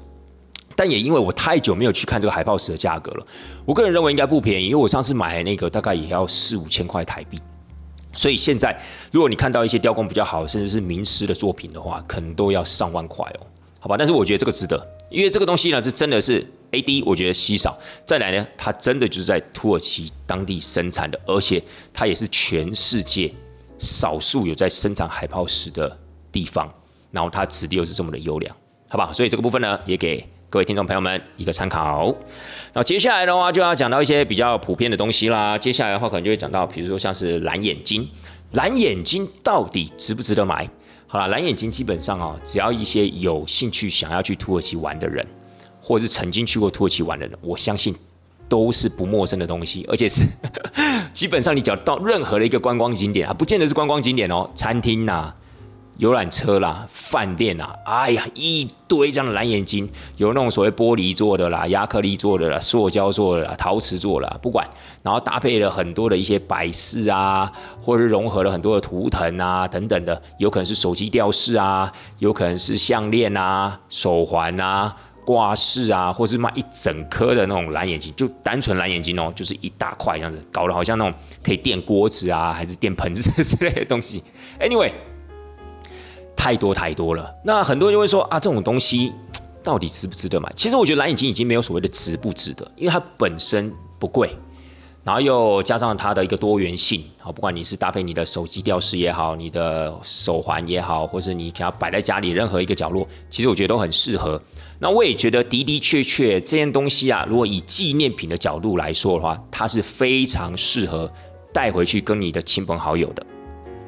[0.77, 3.25] 但也因为我太久没有去看这个海豹石的价格了，
[3.63, 7.39] 我个人认为应该不便宜，因为我上次买的那个大概也要四五千块台币。
[8.15, 8.75] 所以现在，
[9.11, 13.47] 如果你看到一些雕工比较好，甚至是名师的作品的话，可能都要上万块哦，
[13.79, 13.95] 好吧？
[13.97, 17.77] 但是我觉得这个值得，因为这个东西呢，是真的是 A D，我觉得稀少。
[18.05, 21.61] 再来呢，它真的就是在土耳其当地生产的，而且
[21.93, 23.33] 它也是全世界
[23.77, 25.97] 少数有在生产海泡石的
[26.31, 26.73] 地方，
[27.11, 28.55] 然后它质地又是这么的优良，
[28.87, 29.11] 好吧？
[29.13, 30.27] 所以这个部分呢，也给。
[30.55, 32.15] 各位听众朋友们，一个参考。
[32.71, 35.57] 那接下来的话，就要讲到一些比较普遍的东西啦。
[35.57, 38.07] 接下来的话，可能就会讲到，比如说像是蓝眼睛，
[38.53, 40.65] 蓝眼睛到底值不值得买？
[41.07, 45.27] 好了，蓝眼睛基本上哦，只要一些有兴趣想要去土耳其玩的人，
[45.81, 47.93] 或者是曾经去过土耳其玩的人，我相信
[48.47, 50.23] 都是不陌生的东西，而且是
[51.11, 55.33] 基本上你只要到任何的一个观光景点啊，不见得是观光景点哦，餐厅呐。
[55.97, 64.67] 游览车啦，饭店啊，哎呀，一堆这样的蓝眼睛，有那种所谓玻璃做的啦，亚克力做的啦，塑胶做的啦，陶瓷做的啦，不管，
[65.03, 74.93] 然后搭配了很多的一些摆饰啊，或者是融合了很多的图腾啊等等的，有可能是手机吊饰啊，有可能是项链啊、手环啊、
[75.25, 84.21] 挂饰啊，或是卖一整颗的那种蓝眼睛，就单纯蓝眼睛哦，就是一大块这样子，搞得好像那种可以垫锅子啊，还是垫盆子之类的东西。
[84.59, 84.91] Anyway，
[86.45, 87.33] 太多太多了。
[87.43, 89.11] 那很多人就会说啊，这种东西
[89.63, 90.53] 到底值不值得买？
[90.55, 94.29] 其实我觉得蓝眼睛已经没有所谓的值不值得，因为它本身不贵。
[95.03, 104.39] 然后又加上它的一个多元性，好，不管你是搭配你的手机吊饰也好，你的手环也好，或是你想要摆在家里任何一个角落，其实我觉得都很适合。
[104.77, 111.11] 那我也觉得的的确确这件东西啊，如果以纪念品的角度来说的话，它是非常适合
[111.51, 113.25] 带回去跟你的亲朋好友的。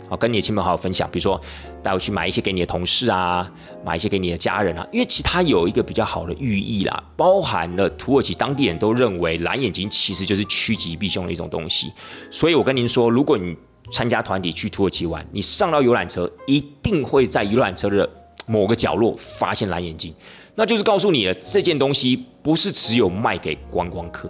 [0.09, 1.39] 好，跟你的亲朋好友分享，比如说
[1.83, 3.51] 带回去买一些给你的同事啊，
[3.83, 11.91] 买一些给你的家人啊，因为其他有一个比较好的寓意啦，包含了土耳其当地人都认为蓝眼睛其实就是趋吉避凶的一种东西，
[12.31, 13.55] 所以我跟您说，如果你
[13.91, 18.09] 参加团体去土耳其玩，你上到游览车，一定会在游览车的
[18.45, 20.13] 某个角落发现蓝眼睛，
[20.55, 24.29] 那就是告诉你了，这件东西不是只有卖给观光客。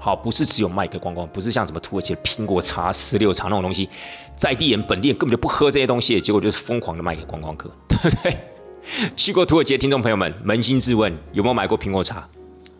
[0.00, 3.88] 好，不是只有卖给观光，不是像什么土耳其苹果茶、石榴茶那种东西，
[4.34, 8.38] 在地人、本地人根本就不喝这些东西，结果就是疯狂的卖给观光客， 对不对？
[9.14, 12.26] 去过土耳其的听众朋友们，扪心自问，有没有买过苹果茶？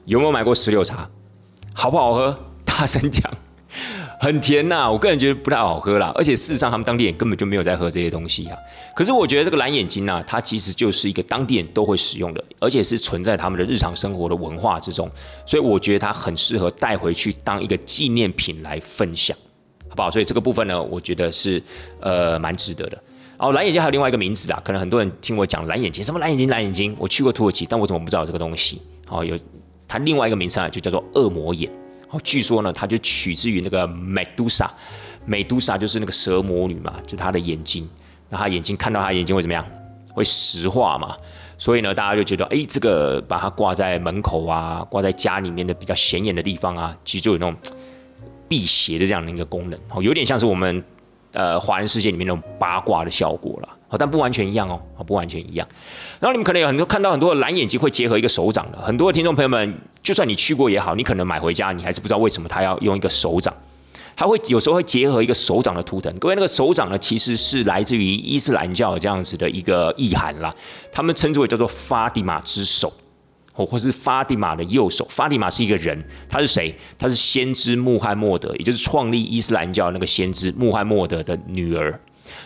[0.07, 1.09] 有没有买过石榴茶？
[1.75, 2.37] 好不好喝？
[2.64, 3.31] 大声讲。
[4.21, 8.59] 很甜呐，我个人觉得不太好喝啦，而且事实上他们当地人根本就没有在喝这些东西啊。
[8.95, 15.11] 可是我觉得这个蓝眼睛呢，它其实就是一个当地人都会使用的，而且是存在他们的日常生活的文化之中，
[15.47, 19.35] 所以我觉得它很适合带回去当一个纪念品来分享，
[19.89, 20.11] 好不好？
[20.11, 21.62] 所以这个部分呢，我觉得是
[22.01, 23.03] 呃蛮值得的。
[23.39, 26.47] 哦，蓝眼睛还有另外一个名字啊，可能很多人听我讲蓝眼睛，什么蓝眼睛？
[26.51, 26.95] 蓝眼睛？
[26.99, 28.83] 我去过土耳其，但我怎么不知道这个东西？
[29.09, 29.35] 哦，有
[29.89, 31.73] 它另外一个名称啊，就叫做恶魔眼。
[32.11, 34.71] 哦，据说呢，它就取自于那个美杜莎，
[35.25, 37.89] 美杜莎就是那个蛇魔女嘛，就她的眼睛，
[38.29, 39.65] 那她眼睛看到她眼睛会怎么样？
[40.13, 41.17] 会石化嘛？
[41.57, 47.57] 所以呢，大家就觉得，哎，这个把它挂在门口啊，挂在家里面的比较显眼的地方啊，其实就有那种
[48.49, 50.83] 辟邪的这样的一个功能，哦，有点像是我们
[51.33, 53.69] 呃华人世界里面那种八卦的效果了。
[53.91, 55.66] 好，但不完全一样哦，不完全一样。
[56.20, 63.53] 然后你们可能有很多看到很多蓝眼睛会结合一个手掌的，很多的听众朋友们，就算你去过也好，你可能买回家，你还是不知道为什么他要用一个手掌，
[64.14, 66.16] 他会有时候会结合一个手掌的图腾。
[66.20, 70.55] 各位，那个手掌呢，其实是来自于伊斯兰教这样子的一个意涵啦，
[70.93, 72.93] 他们称之为叫做法蒂玛之手，
[73.53, 75.05] 或或是法蒂玛的右手。
[75.11, 76.72] 法蒂玛是一个人，他是谁？
[76.97, 81.99] 他是先知穆罕默德，也就是创立伊斯兰教那个先知穆罕默德的女儿。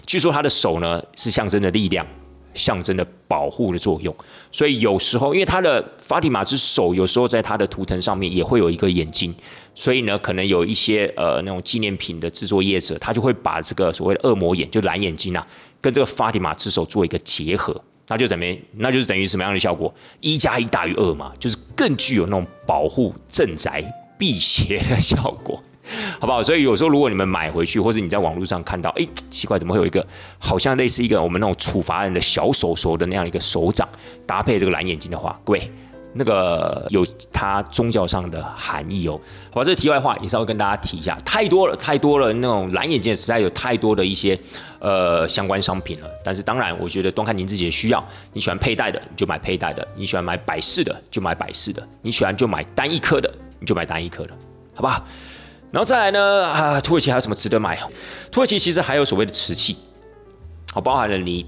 [0.07, 2.07] 据说他的手呢是象征的力量，
[2.53, 4.15] 象征的保护的作用，
[4.53, 9.35] 所以有时候因为他的法蒂玛之手，有时候在他的图腾上面也会有一个眼睛，
[9.75, 15.45] 所以呢，可能有一些呃那种纪念品的制作业者，他就会把这个所谓的恶魔眼，就蓝眼睛啊，
[15.81, 18.45] 跟这个法蒂玛之手做一个结合，那就怎么，
[18.77, 19.93] 那就是等于什么样的效果？
[20.21, 23.83] 一加一大于二嘛，就是更具有那种保护镇宅
[24.17, 25.61] 辟邪的效果。
[26.18, 26.43] 好不好？
[26.43, 30.05] 所以有时候如果你们买回去，或者你在网络上看到，哎，奇怪，怎么会有一个
[30.39, 33.89] 好像类似一个我们那种处罚人的小手手的那样一个手掌，
[34.26, 35.70] 搭配这个蓝眼睛的话，各位，
[36.14, 39.20] 那个有它宗教上的含义哦。
[39.51, 44.39] 好吧，这题外话也稍微跟大家提一下，太多了，太多了，那种蓝眼睛实在有太多的一些
[44.78, 46.09] 呃相关商品了。
[46.24, 54.30] 但是当然，我觉得端看您自己的需要，你喜欢佩戴的你就买佩戴的，你喜欢买百饰的就买百饰的，你喜欢就买单一颗的你就买单一颗的，
[54.74, 55.05] 好不好？
[55.75, 57.77] 然后再来呢啊，土耳其还有什么值得买？
[58.31, 59.77] 土耳其其实还有所谓的瓷器，
[60.72, 61.45] 好，包含了你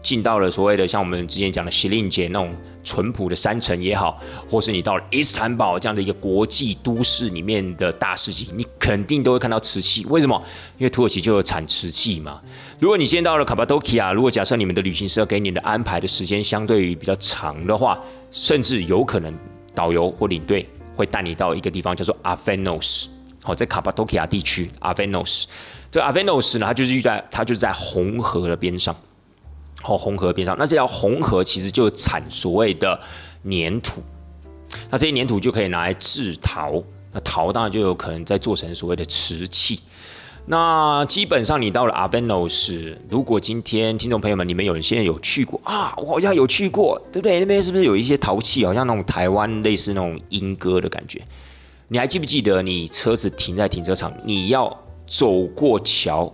[0.00, 2.50] 进到了所谓的像我们之前讲的锡林节那种
[2.82, 4.18] 淳朴的山城也好，
[4.50, 10.02] 或是你到了伊斯坦堡这样的一个国际都市里面的大市集，你肯定都会看到瓷器。
[10.08, 10.42] 为什么？
[10.78, 12.40] 因为土耳其就有产瓷器嘛。
[12.78, 18.00] 如果你先到了卡巴多奇亚，如果假设你们的旅行社给你的安排的时间相对于比较长的话，
[18.30, 19.30] 甚至有可能
[19.74, 20.66] 导游或领队
[20.96, 23.10] 会带你到一个地方叫做阿菲诺斯。
[23.44, 25.46] 哦，在卡巴多奇亚地区，阿菲诺斯，
[25.90, 28.94] 这个阿菲诺斯呢，它就是在它就是在红河的边上，
[29.84, 33.00] 哦，红河边上，那这条红河其实就产所谓的
[33.44, 34.02] 粘土，
[34.90, 36.82] 那这些粘土就可以拿来制陶，
[37.12, 39.80] 那陶当然就有可能再做成所谓的瓷器。
[40.50, 47.38] 那基本上你到了阿菲诺斯，如果今天听众朋友们你们有人现在有去过啊，我好像有去过，对不对？
[47.38, 51.22] 那边是不是有一些陶器，好像那种台湾类似那种莺歌的感觉？
[51.90, 54.76] 你还记不记得，你车子停在停车场，你要
[55.06, 56.30] 走过桥，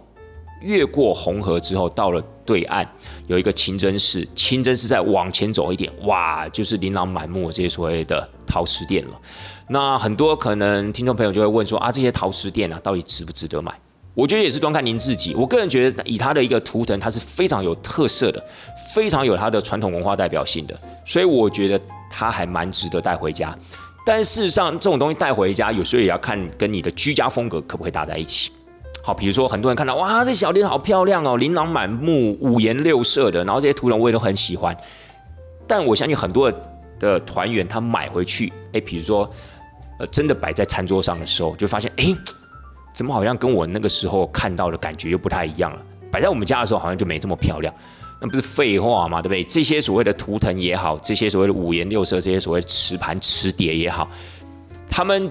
[0.61, 2.85] 越过红河之后，到了对岸
[3.29, 9.21] 有一个清真寺，清真寺再往前走一点，哇，就是琳琅满目这些所谓的陶瓷店了。
[9.69, 13.73] 那很多可能听众朋友就会问说啊，这些陶瓷店啊，到底值不值得买？
[14.13, 15.35] 我觉得也是端看您自己。
[15.35, 18.45] 我个人觉得，以它的一个图腾，它是非常有特色的，
[18.93, 21.81] 非常有它的传统文化代表性的，所以我觉得
[22.11, 23.57] 它还蛮值得带回家。
[24.05, 28.53] 但事实上，这种东西带回家，有时候也要看跟你的居家风格可不可以搭在一起。
[29.03, 34.77] 好，比如说很多人看到哇，这小店好漂亮哦，琳琅满目，五颜六色的，然后这些图腾我也都很喜欢。
[35.67, 36.53] 但我相信很多
[36.99, 39.31] 的团员他买回去，哎，比如说，
[40.11, 42.15] 真的摆在餐桌上的时候，就发现哎。
[42.93, 45.83] 怎么好像跟我那个时候看到的感觉又不太一样了？
[46.13, 47.75] 摆在我们家的时候好像就没这么漂亮，
[48.25, 49.21] 那不是废话吗？
[49.21, 49.45] 对不对？
[49.45, 54.09] 这些所谓的图腾也好，这些所谓的五颜六色，这些所谓的瓷盘磁碟也好，
[54.89, 55.31] 他们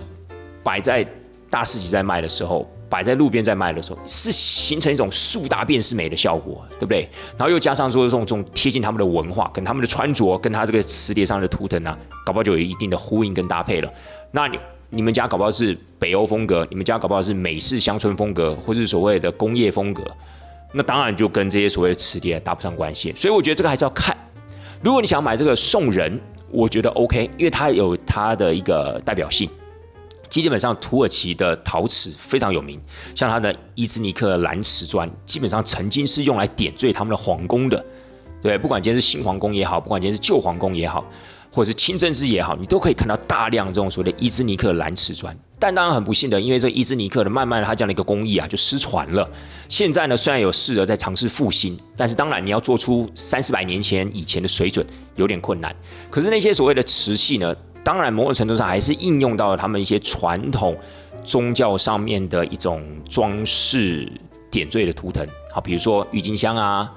[0.63, 1.03] 摆在
[1.49, 7.09] 大市集在卖的时候，摆在路边在卖的时候，是形成一种数大便是美的效果，对不对？
[7.35, 13.91] 然后又加上说这种这种贴近他们的文化，跟他们的穿着，跟他这个磁碟上的图腾啊，搞不好就有一定的呼应跟搭配了。
[14.31, 14.59] 那你。
[14.95, 20.03] 你们家搞不好是北欧风格，你们家搞不好是美式乡村风格，或是所谓的工业风格，
[20.73, 23.13] 那当然就跟这些所谓的磁碟搭不上关系。
[23.15, 24.17] 所以我觉得这个还是要看。
[24.81, 26.19] 如果你想买这个送人，
[26.49, 29.49] 我觉得 OK，因为它有它的一个代表性。
[30.29, 32.81] 基本上土耳其的陶瓷非常有名，
[33.15, 37.85] 像它的伊兹尼克蓝瓷砖，基本上曾经是用来点缀他们的皇宫的。
[38.41, 41.05] 对，不管今天是新皇宫也好，不管今天是旧皇宫也好。
[41.55, 45.37] 或者是清真寺也好，你都可以看到大量这种所谓的伊兹尼克蓝瓷砖。
[45.63, 49.25] 但当然很不幸的，因为这伊兹尼克的慢慢的它这样的一个工艺啊就失传了。
[49.69, 54.85] 现在呢，虽然有试着在尝试复兴，但是当然你要做出三四百年前以前的水准
[55.15, 55.73] 有点困难。
[56.09, 60.77] 可是那些所谓的瓷器呢，当然某种程度上还是应用到了他们一些传统
[61.23, 64.11] 宗教上面的一种装饰
[64.51, 65.25] 点缀的图腾。
[65.53, 66.91] 好，比如说郁金香啊、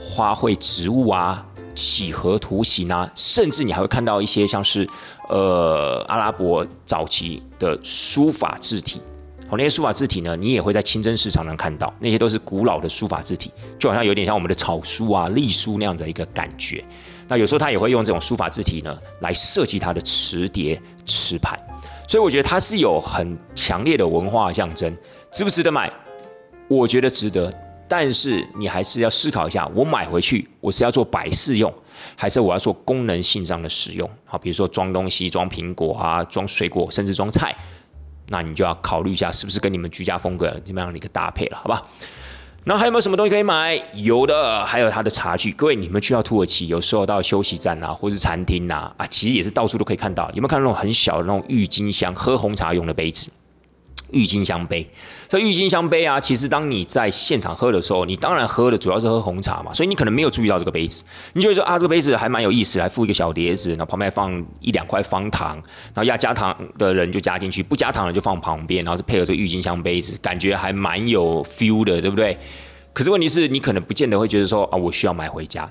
[0.00, 1.46] 花卉植物啊。
[1.78, 4.88] 几何图形啊，甚至你还会看到一些像是，
[5.28, 9.00] 呃，阿拉伯早期的书法字体。
[9.48, 16.84] 好，那些书法字体呢，你也会在清真寺常常看到，那些都是古老的书法字体，就好像有点像我们的草书啊、隶书那样的一个感觉。
[17.28, 21.58] 那有时候他也会用这种书法字体呢，来设计它的瓷碟、瓷盘。
[22.08, 24.94] 所以我觉得它是有很强烈的文化象征，
[25.30, 25.92] 值不值得买？
[26.66, 27.52] 我觉得值得。
[27.88, 31.72] 但是你还是要思考一下，我买回去我是要做摆饰用，
[32.14, 34.08] 还是我要做功能性上的使用？
[34.26, 37.56] 好，比如说装东西、装苹果啊、装水果，甚至装菜，
[38.28, 41.82] 那你就要考虑一下是不是跟你们居家风格这么样的一个搭配了，好吧？
[42.64, 43.82] 那还有没有什么东西可以买？
[43.94, 45.50] 有的，还有它的茶具。
[45.52, 50.28] 各位，你们去到土耳其，有时候到休息站啊，或是餐厅呐，啊，其实也是到处都可以看到。
[50.30, 53.30] 有没有看到那种很小的那种郁金香喝红茶用的杯子？
[54.10, 54.88] 郁金香杯，
[55.28, 61.04] 这郁金香杯啊，其实当你在现场喝的时候，你当然喝的主要是喝红茶嘛，所以你可能没有注意到这个杯子。
[61.34, 65.56] 你就会说啊，这个杯子还蛮有意思，还附一个小碟子，然后旁边放一两块方糖，
[65.94, 72.38] 然后要加糖的人就加进去，不加糖的就放旁边，然后是配合这个郁金香杯子，感觉还蛮有 feel 的，对不对？
[72.92, 75.70] 可是问题是你可能不见得会觉得说啊，我需要买回家。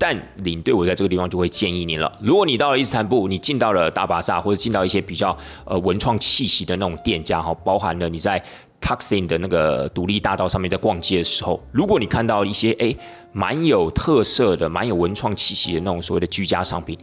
[0.00, 2.10] 但领队我在这个地方就会建议你了。
[2.22, 5.36] 如果你到了伊斯坦布，你进到了大巴萨，或者进到一些比较
[5.66, 8.42] 呃文创气息的那种店家哈，包含了你在
[8.80, 12.96] Taksim 的那个独立大道上面在逛街的时候，如果你看到一些哎
[13.32, 16.98] 蛮有特色的、蛮有文创气息的那种所谓的居家商品，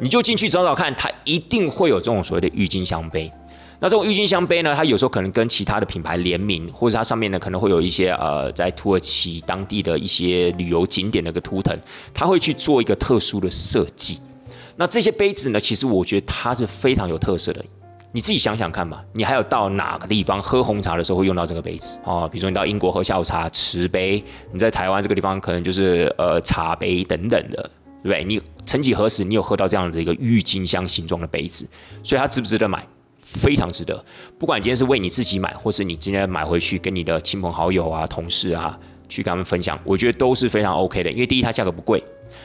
[0.00, 3.30] 你就进去找找看，它一定会有这种所谓的郁金香杯。
[3.78, 4.74] 那这种郁金香杯呢？
[4.74, 11.78] 它有时候可能跟其他的品牌联名，或者它上面呢可能会有一些呃，在土耳其当地的一些旅游景点的一个图腾，
[12.14, 14.18] 它会去做一个特殊的设计。
[14.76, 17.64] 那这些杯子呢，其实我觉得它是非常有特色的。
[18.12, 22.26] 你自己想想看吧，你还有到哪个地方喝红茶的时候会用到这个杯子哦？
[22.32, 24.22] 比如说你到英国喝下午茶，瓷杯；
[24.52, 27.70] 你在台湾这个地方可能就是呃茶杯等等的，
[28.02, 28.24] 对不对？
[28.24, 31.68] 你曾几何时你有喝到这样的一个郁金香形状的杯子？
[32.02, 32.86] 所以它值不值得买？
[33.26, 34.02] 非常值得，
[34.38, 41.10] 不管今天是为你自己买，或是你今天买回去跟你的亲朋好友啊、同事啊去跟他们分享，我觉得都是非常 OK 的。
[41.10, 41.98] 因为第一，它价格不贵，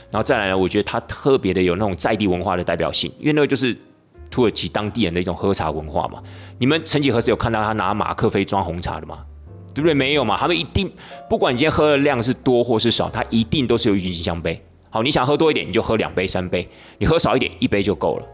[0.09, 3.77] 然后再来呢，我觉得它特别的有那种在地文化的代表性，因为那个就是
[4.31, 6.21] 土耳其当地人的一种喝茶文化嘛。
[6.57, 9.19] 你们曾几何时有看到他拿马克杯装红茶的吗？
[9.73, 9.93] 对不对？
[9.93, 10.35] 没有嘛？
[10.35, 10.91] 他们一定
[11.29, 14.61] 不管你今天喝的量是多或是少，他一定都是有郁金香杯。
[14.89, 16.67] 好，你想喝多一点，你就喝两杯、三杯；
[16.97, 18.25] 你喝少一点，一杯就够了。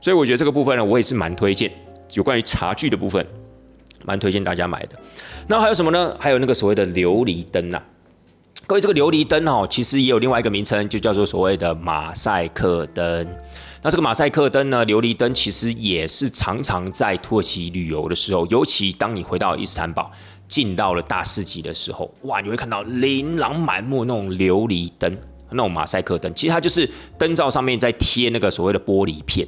[0.00, 1.72] 所以我觉得这个部分呢，我也是蛮推荐。
[2.14, 3.26] 有关于茶具的部分，
[4.04, 4.98] 蛮推荐大家买的。
[5.48, 6.16] 那还有什么呢？
[6.18, 7.82] 还有那个所谓的琉璃灯呐。
[8.66, 13.26] 各位，这个琉璃灯哦，其实也有另外一个名称，就叫做所谓的马赛克灯。
[13.82, 20.10] 那这个马赛克灯呢，琉璃灯其实也是常常在土耳其旅游的时候，尤其当你回到伊斯坦堡，
[20.48, 25.16] 进到了大市集的时候，哇，你会看到琳琅满目那种琉璃灯，
[25.50, 26.34] 那种马赛克灯。
[26.34, 29.46] 其实它就是灯罩上面在贴那个所谓的玻璃片。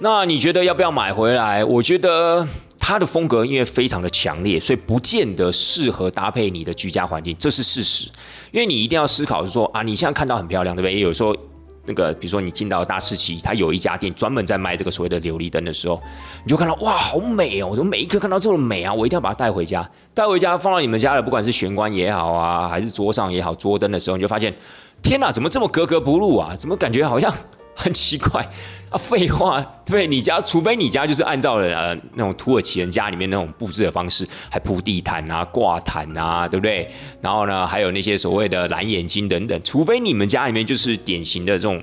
[0.00, 1.64] 那你觉得要不要买回来？
[1.64, 2.46] 我觉得
[2.78, 8.08] 它的风格因为非常的强烈，所以不见得适合搭配你的居家环境，这是事实。
[8.52, 10.94] 因为你一定要思考是说啊，你现在看到很漂亮，对不对？
[10.94, 11.36] 也有时候
[11.84, 16.00] 那个，比如说你进到大市集，它有一家店专门在卖这个所谓的琉璃灯的时候，
[16.44, 17.72] 你就看到哇，好美哦！
[17.74, 18.94] 怎么每一颗看到这么美啊？
[18.94, 24.54] 我一定要把它带回家，带回家放到你们家的，不管是玄关也好啊，还是桌上也好，桌灯的时候，你就发现，
[25.02, 26.54] 天哪，怎么这么格格不入啊？
[26.56, 27.34] 怎么感觉好像？
[27.78, 28.42] 很奇怪
[28.90, 28.98] 啊！
[28.98, 36.90] 废话，对你家，除非你家就是按照了呃那种土耳其人家里面那种布置的方式，还铺地毯啊、挂毯啊，对不对？
[37.20, 41.80] 然后呢，还有那些所谓的蓝眼睛等等，除非你们家里面就是典型的这种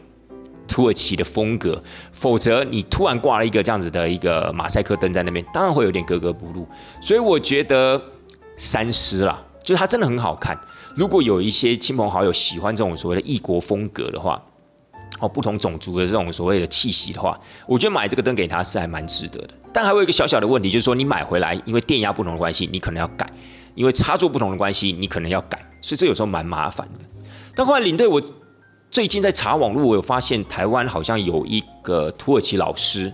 [0.68, 1.82] 土耳其的风格，
[2.12, 6.68] 否则你突然挂了一个这样子的一个马赛克灯在那边，当然会有点格格不入。
[7.00, 8.02] 所以我觉得
[8.58, 10.60] 三思啦，就是它真的很好看。
[10.93, 14.41] 如果有一些亲朋好友喜欢这种所谓的异国风格的话，
[15.20, 19.49] 哦，不同种族的这种所谓的气息的话，我觉得买这个灯给他是还蛮值得的。
[19.72, 23.26] 但还有一个小小的问题，就是说你买回来，因为电压不同的关系，你可能要改；
[23.76, 25.59] 因为插座不同的关系，你可能要改。
[25.82, 26.99] 所以这有时候蛮麻烦的。
[27.55, 28.22] 但后来领队，我
[28.89, 33.11] 最近在查网络，我有发现台湾好像有一个土耳其老师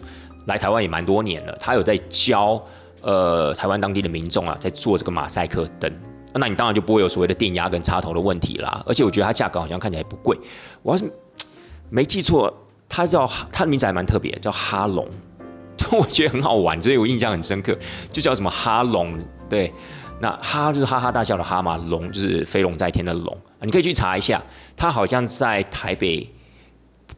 [0.47, 2.63] 来台湾也蛮多年了，他有在教
[3.01, 5.91] 呃台湾当地的民众啊，在做这个马赛克灯。
[6.33, 8.81] 那你当然就不会有所谓的电压跟插头的问题啦。
[8.85, 10.37] 而且我觉得它价格好像看起来不贵。
[10.81, 11.11] 我要是
[11.91, 12.51] 没记错，
[12.87, 15.05] 他叫他的名字还蛮特别，叫哈龙，
[15.91, 17.77] 我觉得很好玩，所以我印象很深刻，
[18.11, 19.19] 就叫什么哈龙。
[19.49, 19.71] 对，
[20.21, 23.37] 那哈就是哈哈大笑的哈嘛，龙就是飞龙在天的龙。
[23.61, 24.41] 你可以去查一下，
[24.77, 26.27] 他好像在台北、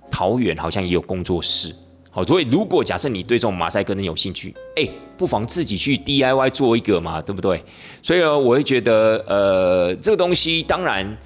[0.09, 1.71] 桃园好像也有工作室。
[2.09, 7.63] 好，所以如果假设你对这种马赛克灯有兴趣，哎，不妨自己去 DIY 做一个嘛，对不对？
[8.01, 11.17] 所以呢，我会觉得，呃，这个东西当然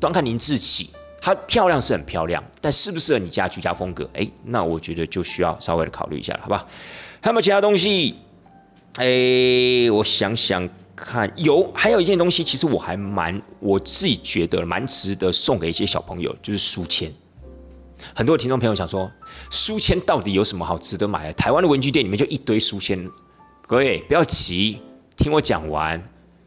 [0.00, 0.90] 端看您自己。
[1.26, 4.08] 它漂亮是很漂亮，但适不适合你家居家风格？
[4.14, 6.64] 哎，那我觉得就需要稍微的考虑一下了，好吧？
[7.20, 8.14] 还有没有其他东西？
[8.94, 17.12] 哎，我想想看，有，还有一件东西，其实我还蛮我自己觉得蛮值得送给一些小朋友，就是书签。
[18.14, 19.10] 很多听众朋友想说，
[19.50, 21.32] 书签到底有什么好值得买的？
[21.32, 23.10] 台湾的文具店里面就一堆书签，
[23.66, 24.80] 各位不要急，
[25.16, 26.00] 听我讲完。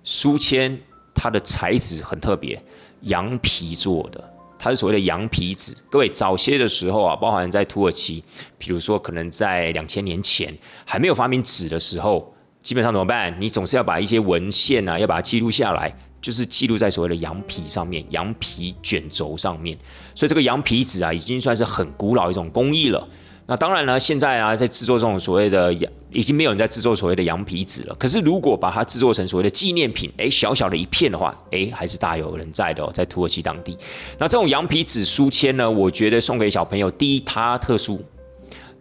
[0.06, 0.80] 书签
[1.14, 2.64] 它的材质很特别，
[3.02, 4.36] 羊皮做的。
[4.62, 8.22] 它是所谓的羊皮纸，各位早些的时候啊，包含在土耳其，
[8.58, 10.54] 比如说可能在两千年前
[10.86, 13.34] 还没有发明纸的时候，基本上怎么办？
[13.40, 19.78] 你总是要把一些文献啊，要把它记录下来，就是记录在所谓的羊皮上面，羊皮卷轴上面。
[20.14, 23.08] 所以这个羊皮纸啊，已经算是很古老一种工艺了。
[23.50, 27.96] 那当然呢，现在啊，在制作这种所谓的羊，已经没有人在制作所谓的羊皮纸了。
[27.96, 33.76] 可是如果把它制作成所谓的纪念品，哎，小小的一片的话，哎，还是大有人在的哦，在土耳其当地。
[34.20, 38.00] 那这种羊皮纸书签呢，我觉得送给小朋友，第一它特殊，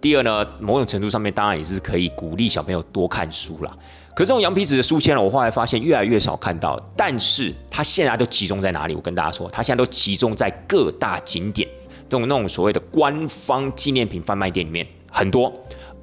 [0.02, 3.74] 第二呢，某种程度上面当然也是可以鼓励小朋友多看书啦。
[4.14, 8.94] 可这种羊皮纸的书签呢，我后来发现越来越少看到，但是它现在都集中在哪里？
[8.94, 11.66] 我跟大家说，它现在都集中在各大景点。
[12.08, 15.52] 这种那种所谓的官方纪念品贩卖店里面很多，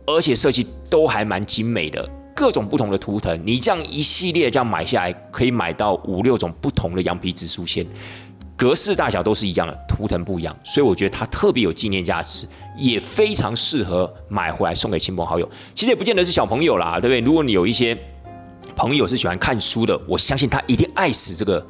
[0.06, 3.40] 而且设计都还蛮精美的，各种不同的图腾。
[3.44, 7.86] 你这样一系列这样买下来，可以买到五六种不同的羊皮纸书签，
[8.56, 12.48] 格式大小都是一样的，图腾不一样，所以我觉得它特别有纪念价值，
[12.78, 15.50] 也非常适合买回来送给亲朋好友。
[15.74, 17.20] 其实也不见得是小朋友啦，对不对？
[17.20, 17.98] 如果你有一些
[18.76, 21.66] 朋友是喜欢看书的，我相信他一定爱死这个。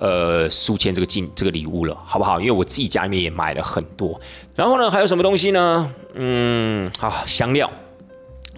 [0.00, 2.38] 呃，书签这个进这个礼物了，好不好？
[2.40, 4.20] 因为我自己家里面也买了很多。
[4.54, 5.92] 然后呢，还有什么东西呢？
[6.14, 7.68] 嗯，好，香料、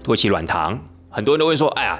[0.04, 0.78] 土耳其软糖，
[1.08, 1.98] 很多人都会说：“哎呀，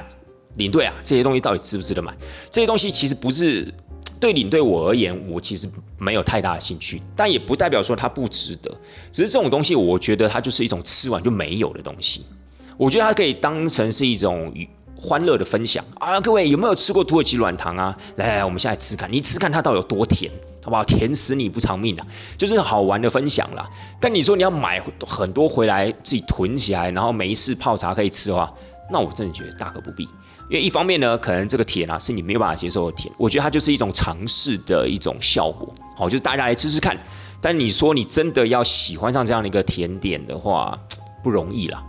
[0.57, 2.15] 领队啊，这些东西到底值不值得买？”
[2.51, 3.73] 这些东西其实不是
[4.21, 5.67] 对领队我而言，我其实
[5.97, 8.71] 没有太大的兴趣，但也不代表说它不值得。
[9.11, 12.27] 只是这种东西，我觉得它就是一种吃完就没有的东西。
[12.77, 14.53] 我觉得它可以当成是一种。
[15.01, 16.21] 欢乐的分享啊！
[16.21, 17.97] 各位有没有吃过土耳其软糖啊？
[18.17, 20.31] 来来来，我们现在吃看，你吃看它到底有多甜，
[20.63, 20.85] 好不好？
[20.85, 22.07] 甜死你不偿命啊！
[22.37, 23.67] 就是好玩的分享啦。
[23.99, 28.53] 但你说你要买很多回来自己囤起来，然后没事泡茶可以吃的话，
[28.91, 30.05] 那我真的觉得大可不必。
[30.51, 35.73] 因为一方面呢，可能这个甜啊是你没有办法接受的甜，我觉得它就是一种尝试的一种效果。
[35.97, 36.99] 好，就是大家来吃吃看。
[37.41, 40.79] 但你说你真的要喜欢上这样的一个甜点的话，
[41.23, 41.83] 不容易啦。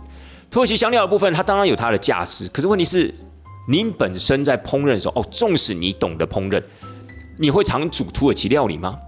[0.52, 3.12] 土耳其香料的部分，它当然有它的价值，可是问题是，
[3.66, 6.62] 您本身在烹饪的时候，哦，纵使你懂得烹饪，
[7.38, 8.98] 你会常煮土耳其料理吗？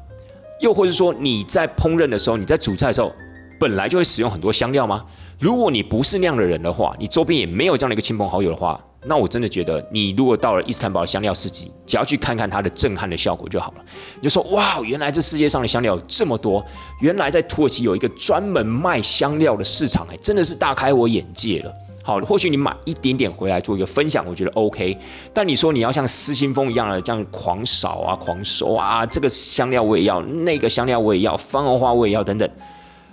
[0.63, 3.13] 又或者说你在烹饪的时候，你在煮菜的时候，
[3.61, 5.05] 本来就会使用很多香料吗？
[5.39, 8.81] 如果你不是那样的人的话，你周边也没有这样的一个亲朋好友的话。
[9.07, 13.85] 那我真的觉得，你如果到了伊斯坦堡的香料市集，只要去看看它的震撼的效果就好了。
[14.17, 16.65] 你就说，哇，原来这世界上的香料有这么多，
[17.01, 21.73] 原来在土耳其有一个专门卖香料的市场，哎，真的是大开我眼界了。
[22.03, 24.97] 好，或许你买一点点回来做一个分享，我觉得 OK。
[25.33, 32.47] 但你说你要像失心疯一样的这样狂扫啊、狂收啊，这个香料我也要，那个香料我也要，番红花我也要，等等。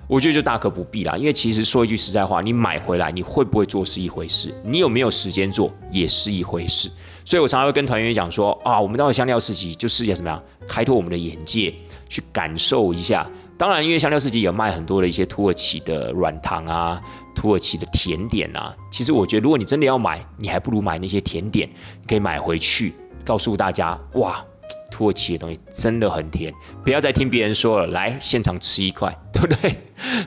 [0.08, 6.90] 我觉得就大可不必啦，因为其实说一句实在话，你买回来你会不会做是一回事，你有没有时间做也是一回事。
[7.24, 11.74] 所以我常常会跟团员讲说啊，我们到香料市集就试一下怎么样，开拓我们的眼界，
[12.10, 13.30] 去感受一下。
[13.58, 17.00] 当然，因为香料市集有卖很多的一些土耳其的软糖啊，
[17.36, 18.76] 土耳其的甜点啊。
[18.90, 21.70] 其实我觉得，如果你真的要买，你还不如买那些甜点，
[22.08, 22.94] 可以买回去，
[23.24, 24.44] 告诉大家哇。
[24.90, 26.54] 土耳其的东西真的很甜，
[26.84, 29.76] 不要再听别人说了，来现场吃一块， 对不对？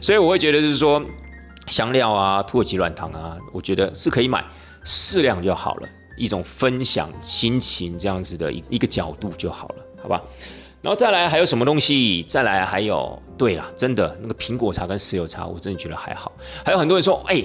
[0.00, 1.02] 所以我会觉得就是说，
[1.66, 4.44] 香料啊，土耳其软糖啊，我觉得是可以买，
[4.84, 10.20] 适量就好了，一种分享心情这样子的一一个角度就好了，好吧？
[10.82, 12.22] 然后再来还有什么东西？
[12.24, 16.30] 再来还有，对了，真的那个苹果茶跟石榴茶，我真的觉得还好。
[16.62, 17.42] 还有很多人说，哎，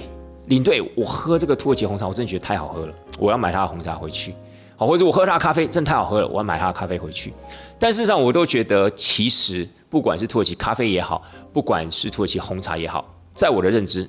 [0.48, 4.34] 领队，我喝这个土耳其红茶，我真的觉得太好喝了，我要买他的红茶回去。
[4.80, 7.34] 好，或者我喝他的咖啡真的太好喝了，我要买他的咖啡回去。
[7.78, 11.20] 但事实上，我都觉得其实不管是土耳其咖啡也好，
[11.52, 14.08] 不管是土耳其红茶也好，在我的认知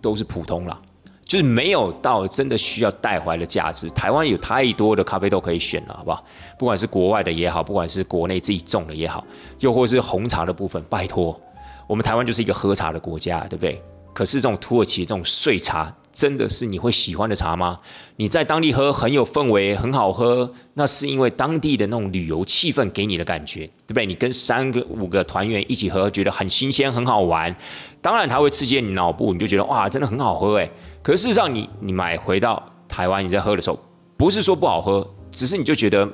[0.00, 0.80] 都是普通啦，
[1.22, 3.90] 就是没有到真的需要带回来的价值。
[3.90, 6.24] 台湾有太多的咖啡豆可以选了，好不好？
[6.58, 9.22] 不管是国外的也好，不管是国内自己种的也好，
[9.58, 11.38] 又或是红茶的部分，拜托，
[11.86, 13.82] 我们台湾就是一个喝茶的国家，对不对？
[14.14, 15.94] 可是这种土耳其这种碎茶。
[16.12, 17.78] 真的是你会喜欢的茶吗？
[18.16, 24.06] 你在当地喝很有氛围，很好喝，那是因为当地的那种旅游气氛给你的感觉，对不对？
[24.06, 27.54] 你跟三个五个团员一起喝，觉得很新鲜，很好玩。
[28.02, 30.70] 当然，它会刺激你脑部，你就觉得哇，真的很好喝诶。
[31.02, 33.78] 可是事实上，你你买回到台湾，你在喝的时候，
[34.16, 36.08] 不是说不好喝，只是你就觉得。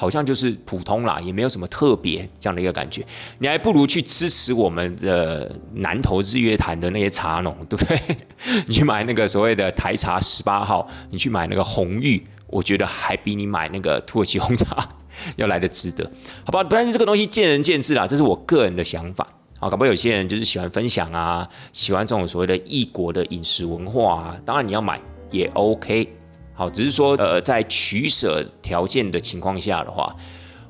[0.00, 3.04] 好像就是普通啦，也没有什么特别这样的一个感觉。
[3.38, 8.00] 你还不如去支持我们的南投日月潭的那些茶农，对不对？
[8.66, 14.88] 你去买那个所谓的台茶十八号，你去买那个红玉，我觉得还比你买那个土耳其红茶
[15.36, 16.10] 要来的值得，
[16.46, 16.64] 好吧？
[16.64, 19.28] 但是这个东西见仁见智啦，这是我个人的想法。
[19.58, 24.98] 好，搞不好有些人就是喜欢分享啊，喜欢这种所谓的异国的饮食文化啊，当然你要买
[25.30, 26.10] 也 OK。
[26.60, 30.14] 好，只是说，呃，在取舍条件的情况下的话，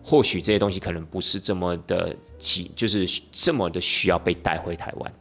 [0.04, 5.12] 或许这些东西可能不是这么的急，就是这么的需要被带回台湾。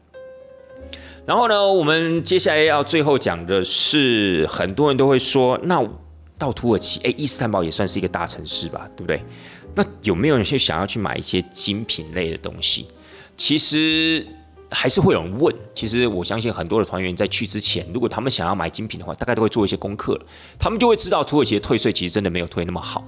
[1.25, 5.83] 然后呢，我们接下来要最后讲的是，很多人都会说，那
[6.37, 9.19] 到土耳其，哎，伊斯坦堡也算是一个大城市吧，对不对？
[9.73, 12.85] 那有没有人去想要去买一些精品类的东西？
[13.35, 14.23] 其实。
[14.71, 20.25] 还是会有人问，其实我相信很多的团员在去之前，如果他们想要买精品的话，大概都会做一些功课了。
[20.59, 23.03] 他们就会知道土耳其的退税其实真的没有退那么好，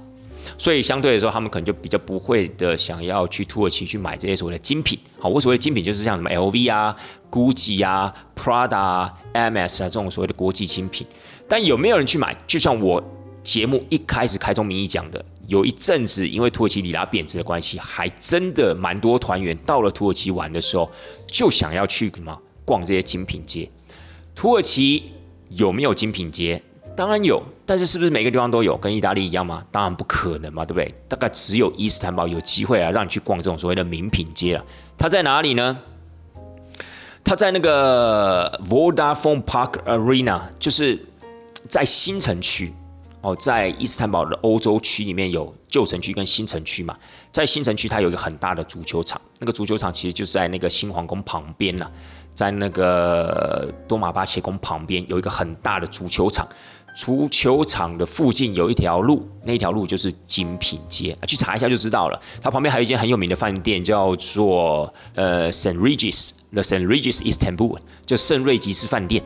[0.58, 4.98] 所以相对来说，他们可能就比较不会的想要去土耳其去买这些所谓的精品。
[5.20, 6.96] 好，我所谓的精品就是像什么 LV 啊、
[7.30, 11.06] GUCCI 啊、Prada 啊、MS 啊这种所谓的国际精品。
[11.48, 12.36] 但有没有人去买？
[12.46, 13.02] 就像我
[13.42, 15.24] 节目一开始开宗明义讲的。
[15.46, 20.90] 有一阵子，因为土耳其里拉贬值的关系，还真的蛮多团员到了土耳其玩的时候，
[21.26, 23.68] 就想要去什么逛这些精品街。
[24.34, 25.12] 土耳其
[25.50, 26.62] 有没有精品街？
[26.94, 28.76] 当然有，但是是不是每个地方都有？
[28.76, 29.64] 跟意大利一样吗？
[29.70, 30.94] 当然不可能嘛，对不对？
[31.08, 34.64] 大概只有伊斯坦堡有机会啊，让你去逛这种所谓的名品街了。
[34.96, 35.78] 它在哪里呢？
[37.24, 40.98] 它在那个 Vodafone Park Arena，就是
[41.68, 42.72] 在新城区。
[43.22, 46.96] 哦，在伊斯坦堡的欧洲区里面有旧城区跟新城区嘛，
[47.30, 51.88] 在新城区它有一个很大的足球场，那个足球场其实就是在那个新皇宫旁边呐，
[52.34, 56.46] 在那个多马巴切宫旁边有一个很大的足球场，
[56.96, 62.20] 足球场的附近有一条路，那条路就是精品街，去查一下就知道了。
[62.42, 69.22] 它旁边还有一间很有名的饭店，叫做呃 Saint Regis，The Saint Regis Istanbul，就圣瑞吉斯饭店，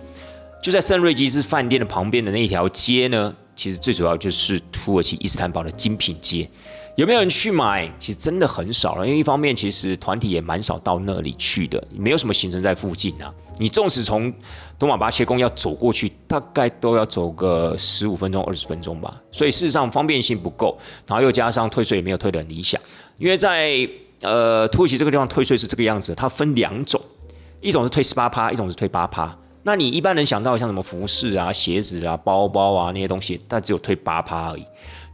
[0.63, 3.35] 就在圣瑞吉斯饭店的旁边的那条街呢。
[3.55, 6.47] 其实最主要就是土耳其伊斯坦堡的精品街，
[6.95, 7.91] 有没有人去买？
[7.99, 13.33] 其实真的很少了，因为一方面其实团体也蛮少到那里去的，没有什么行程在附近啊。
[13.59, 14.31] 你纵使从
[14.79, 19.19] 多马巴切宫要走过去，大概都要走个十五分钟、二十分钟吧。
[19.33, 22.79] 所以事实上方便性不够，然后又加上退税也没有退的理想。
[23.17, 23.89] 因为在
[24.21, 27.01] 呃土耳其这个地方退税是这个样子，它分两种，
[27.63, 29.35] 一种是退十八趴，一种是退八趴。
[29.67, 34.65] 那你一般能想到像什么服饰啊、鞋子啊、包包啊那些东西，但只有退八趴而已。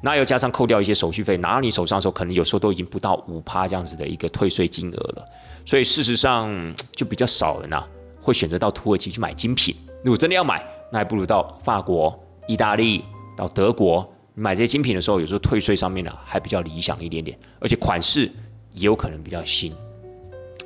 [0.03, 5.24] 那又加上扣掉一些手续费，拿到你手上的时候，可能有时候都已经不到五趴这样子的一个退税金额了。
[5.64, 6.53] 所以事实上
[6.94, 7.82] 就比较少人呐
[8.20, 9.74] 会选择到土耳其去买精品。
[10.05, 13.03] 如果真的要买，那还不如到法国、意大利、
[13.34, 18.30] 到德国买这些精品的时候，有时候退税上面呢还比较理想一点点，而且款式
[18.74, 19.72] 也有可能比较新，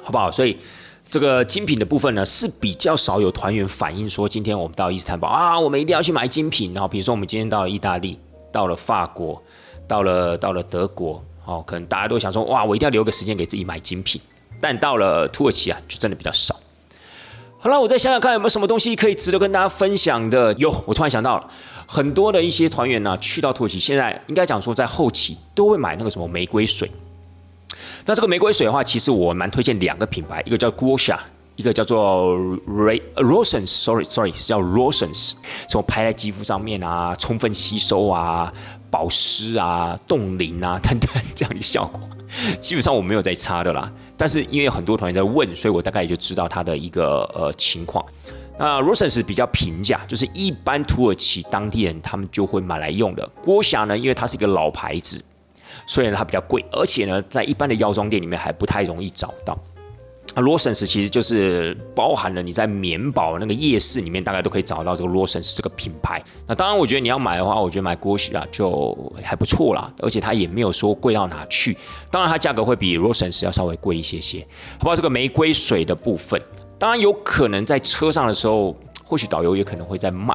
[0.02, 0.28] 好不好？
[0.28, 0.56] 所以。
[1.08, 6.74] 这个精品的部分呢，是比较少有团员反映说，今天我们到伊斯坦堡啊，我们一定要去买精品。
[6.74, 8.18] 然后比如说我们今天到了意大利，
[8.52, 9.40] 到了法国，
[9.86, 14.20] 到了到了德国，哦，可能大家都想说，哇，我一定要留个时间给自己买精品。
[14.60, 16.56] 但到了土耳其啊，就真的比较少。
[17.58, 20.52] 好了，我再想想看有没有什么东西可以值得跟大家分享的。
[20.54, 21.48] 有，我突然想到了，
[21.86, 26.90] 很多的一些团员呢，去到土耳其，现在应该讲说在后期都会买那个什么玫瑰水。
[28.04, 31.18] 那这个玫瑰水的话，其实我蛮推荐两个品牌，一个叫 Guosha，
[31.56, 32.36] 一个叫做
[33.16, 33.66] Rosens。
[33.66, 35.32] Sorry，Sorry，是叫 Rosens，
[35.68, 38.52] 什么拍在肌肤上面啊，充分吸收啊，
[38.90, 42.00] 保湿啊，冻龄啊等等这样的效果。
[42.60, 48.04] 基本上我没有在擦的啦，但是因为很多团员在问，所以我大概也就知道它的一个呃情况。
[48.58, 53.26] 那 Rosens 比较平价，就是一般土耳其当地人他们就会买来用的。
[53.42, 55.22] 郭霞呢，因为它是一个老牌子，
[55.86, 59.56] 所以呢它比较贵，而且呢在一般的药妆店里面还不太容易找到。
[60.34, 66.22] 啊，罗森斯其实就是包含了你在棉宝那个夜市里面大概都可以找到这个罗森斯这个品牌。
[66.46, 71.74] 那当然，我觉得你要买的话，我觉得买古希啊就还不错啦，而且它也没有说贵到哪去。
[72.10, 74.46] 当然，它价格会比罗森斯要稍微贵一些些。
[74.78, 74.96] 好不好？
[74.96, 76.38] 这个玫瑰水的部分，
[76.76, 78.76] 当然有可能在车上的时候，
[79.06, 80.34] 或许导游也可能会在卖。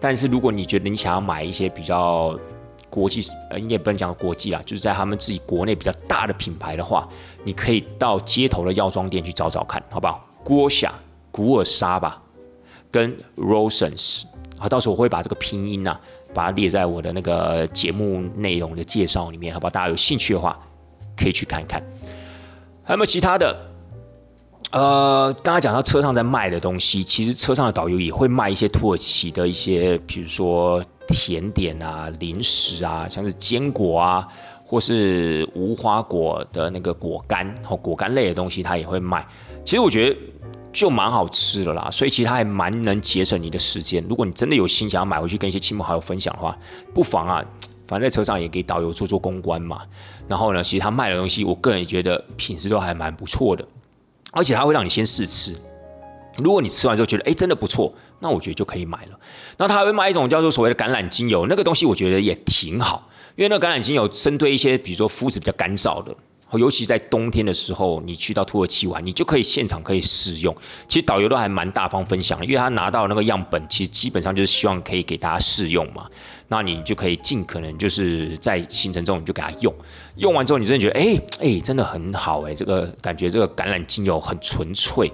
[0.00, 2.38] 但是如果你觉得你想要买一些比较
[2.92, 7.08] 国际呃，应该不能讲国际啦，就是在他们自己国内比较大的品牌的话，
[7.42, 10.22] 你可以到街头的药妆店去找找看，好不好？
[10.44, 10.92] 郭霞、
[11.30, 12.22] 古尔莎吧，
[12.90, 14.24] 跟 Rosens，
[14.58, 15.98] 好，到时候我会把这个拼音呐，
[16.34, 19.70] 把它列在我的那个节目内容的介绍里面，好不好？
[19.70, 20.58] 大家有兴趣的话，
[21.16, 21.82] 可以去看看。
[22.84, 23.56] 还有没有其他的？
[24.70, 30.84] 呃，刚才讲到车上在卖的东西，其实车上的导游也会卖一些土耳其的一些，比如说。
[31.08, 34.26] 甜点啊，零食啊，像是坚果啊，
[34.64, 39.26] 或是无花果的那个果干，或果干类的东西，它也会卖。
[39.64, 40.16] 其实我觉得
[40.72, 44.04] 就蛮好吃的啦，所以其实它还蛮能节省你的时间。
[44.08, 46.56] 如果你真的有心想要买回去跟一些亲朋好友分享的话，
[46.94, 47.44] 不妨啊，
[47.86, 49.82] 反正在车上也给导游做做公关嘛。
[50.26, 53.64] 然后呢，其实他卖的东西，我个人也觉得品质都还蛮不错的，
[54.32, 55.54] 而且他会让你先试吃。
[56.38, 57.92] 如果你吃完之后觉得哎真的不错，
[58.22, 59.18] 那我觉得就可以买了。
[59.58, 66.14] 那他还会卖一种叫做所谓的橄榄精油，那个东西我觉得也挺好，因为那个橄榄精油针对一些比如说肤质比较干燥的，
[66.52, 70.54] 尤其在冬天的时候，你去到土耳其玩，你就可以现场可以试用。
[70.86, 76.06] 其实导游都还蛮大方分享，因为他拿到那个样本，其实基本上就是希望可以给大家试用嘛。
[76.48, 79.74] 那你就可以尽可能就是在行程中你就给他用，
[80.16, 85.10] 用完之后你真的觉得哎哎真的很好哎，这个感觉这个橄榄精油很纯粹。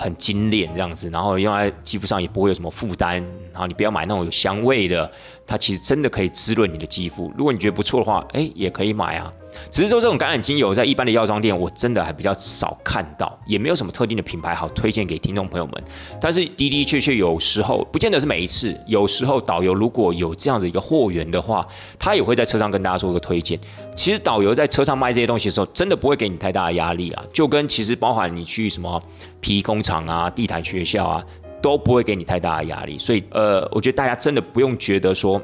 [0.00, 3.22] 很精炼这样子，然后用在肌肤上也不会有什么负担。
[3.52, 5.10] 然后你不要买那种有香味的，
[5.46, 7.30] 它其实真的可以滋润你的肌肤。
[7.36, 9.30] 如果你觉得不错的话，哎，也可以买啊。
[9.70, 15.84] 只是说这种橄榄精油在一般的药妆店，我真的还比较少看到，也没有什么特定的品牌好推荐给听众朋友们。
[16.20, 21.66] 但是的的确确有时候，不见得是每一次，有时候导游如果有这样子一个货源的话，
[21.98, 23.58] 他也会在车上跟大家做一个推荐。
[23.94, 29.02] 其实导游在车上卖这些东西的时候，真的不会给你太大的压力啊，就跟其实包含你去什么
[29.40, 31.24] 皮工厂啊、地毯学校啊，
[31.60, 32.96] 都不会给你太大的压力。
[32.98, 35.40] 所以呃，我觉得大家真的不用觉得说。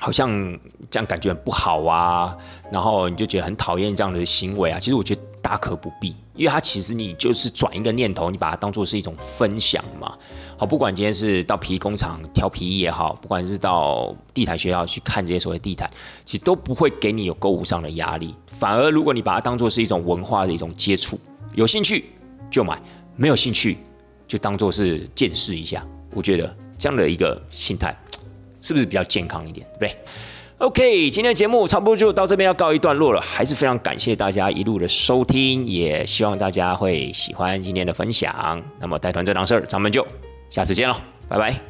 [0.00, 0.28] 好像
[0.90, 2.36] 这样感觉很不好啊，
[2.70, 4.78] 然后你就觉得很讨厌这样的行为啊。
[4.78, 10.12] 其实我觉得大可不必，因为它其实你就是转一个念头，你把它当做是一种分享嘛。
[10.56, 15.90] 好，不管今天是到皮衣工厂挑皮衣也好，不管是到地毯学校去看这些所谓地毯，
[16.24, 18.34] 其实都不会给你有购物上的压力。
[18.46, 21.18] 反而如果你把它当做是一种文化的一种接触，
[21.54, 22.04] 有兴趣
[22.50, 22.80] 就买，
[23.16, 23.78] 没有兴趣
[24.26, 25.84] 就当做是见识一下。
[26.14, 27.94] 我觉得这样的一个心态。
[28.66, 29.98] 是不是比较健康一点，对不对
[30.56, 38.62] ？OK，今天的节目差不多就到这边要告一段落了，还是非常感谢大家一路的收听，也希望大家会喜欢今天的分享。
[38.80, 40.02] 那么带团这档事儿，咱们就
[40.54, 40.96] 下次见了
[41.28, 41.60] 拜拜。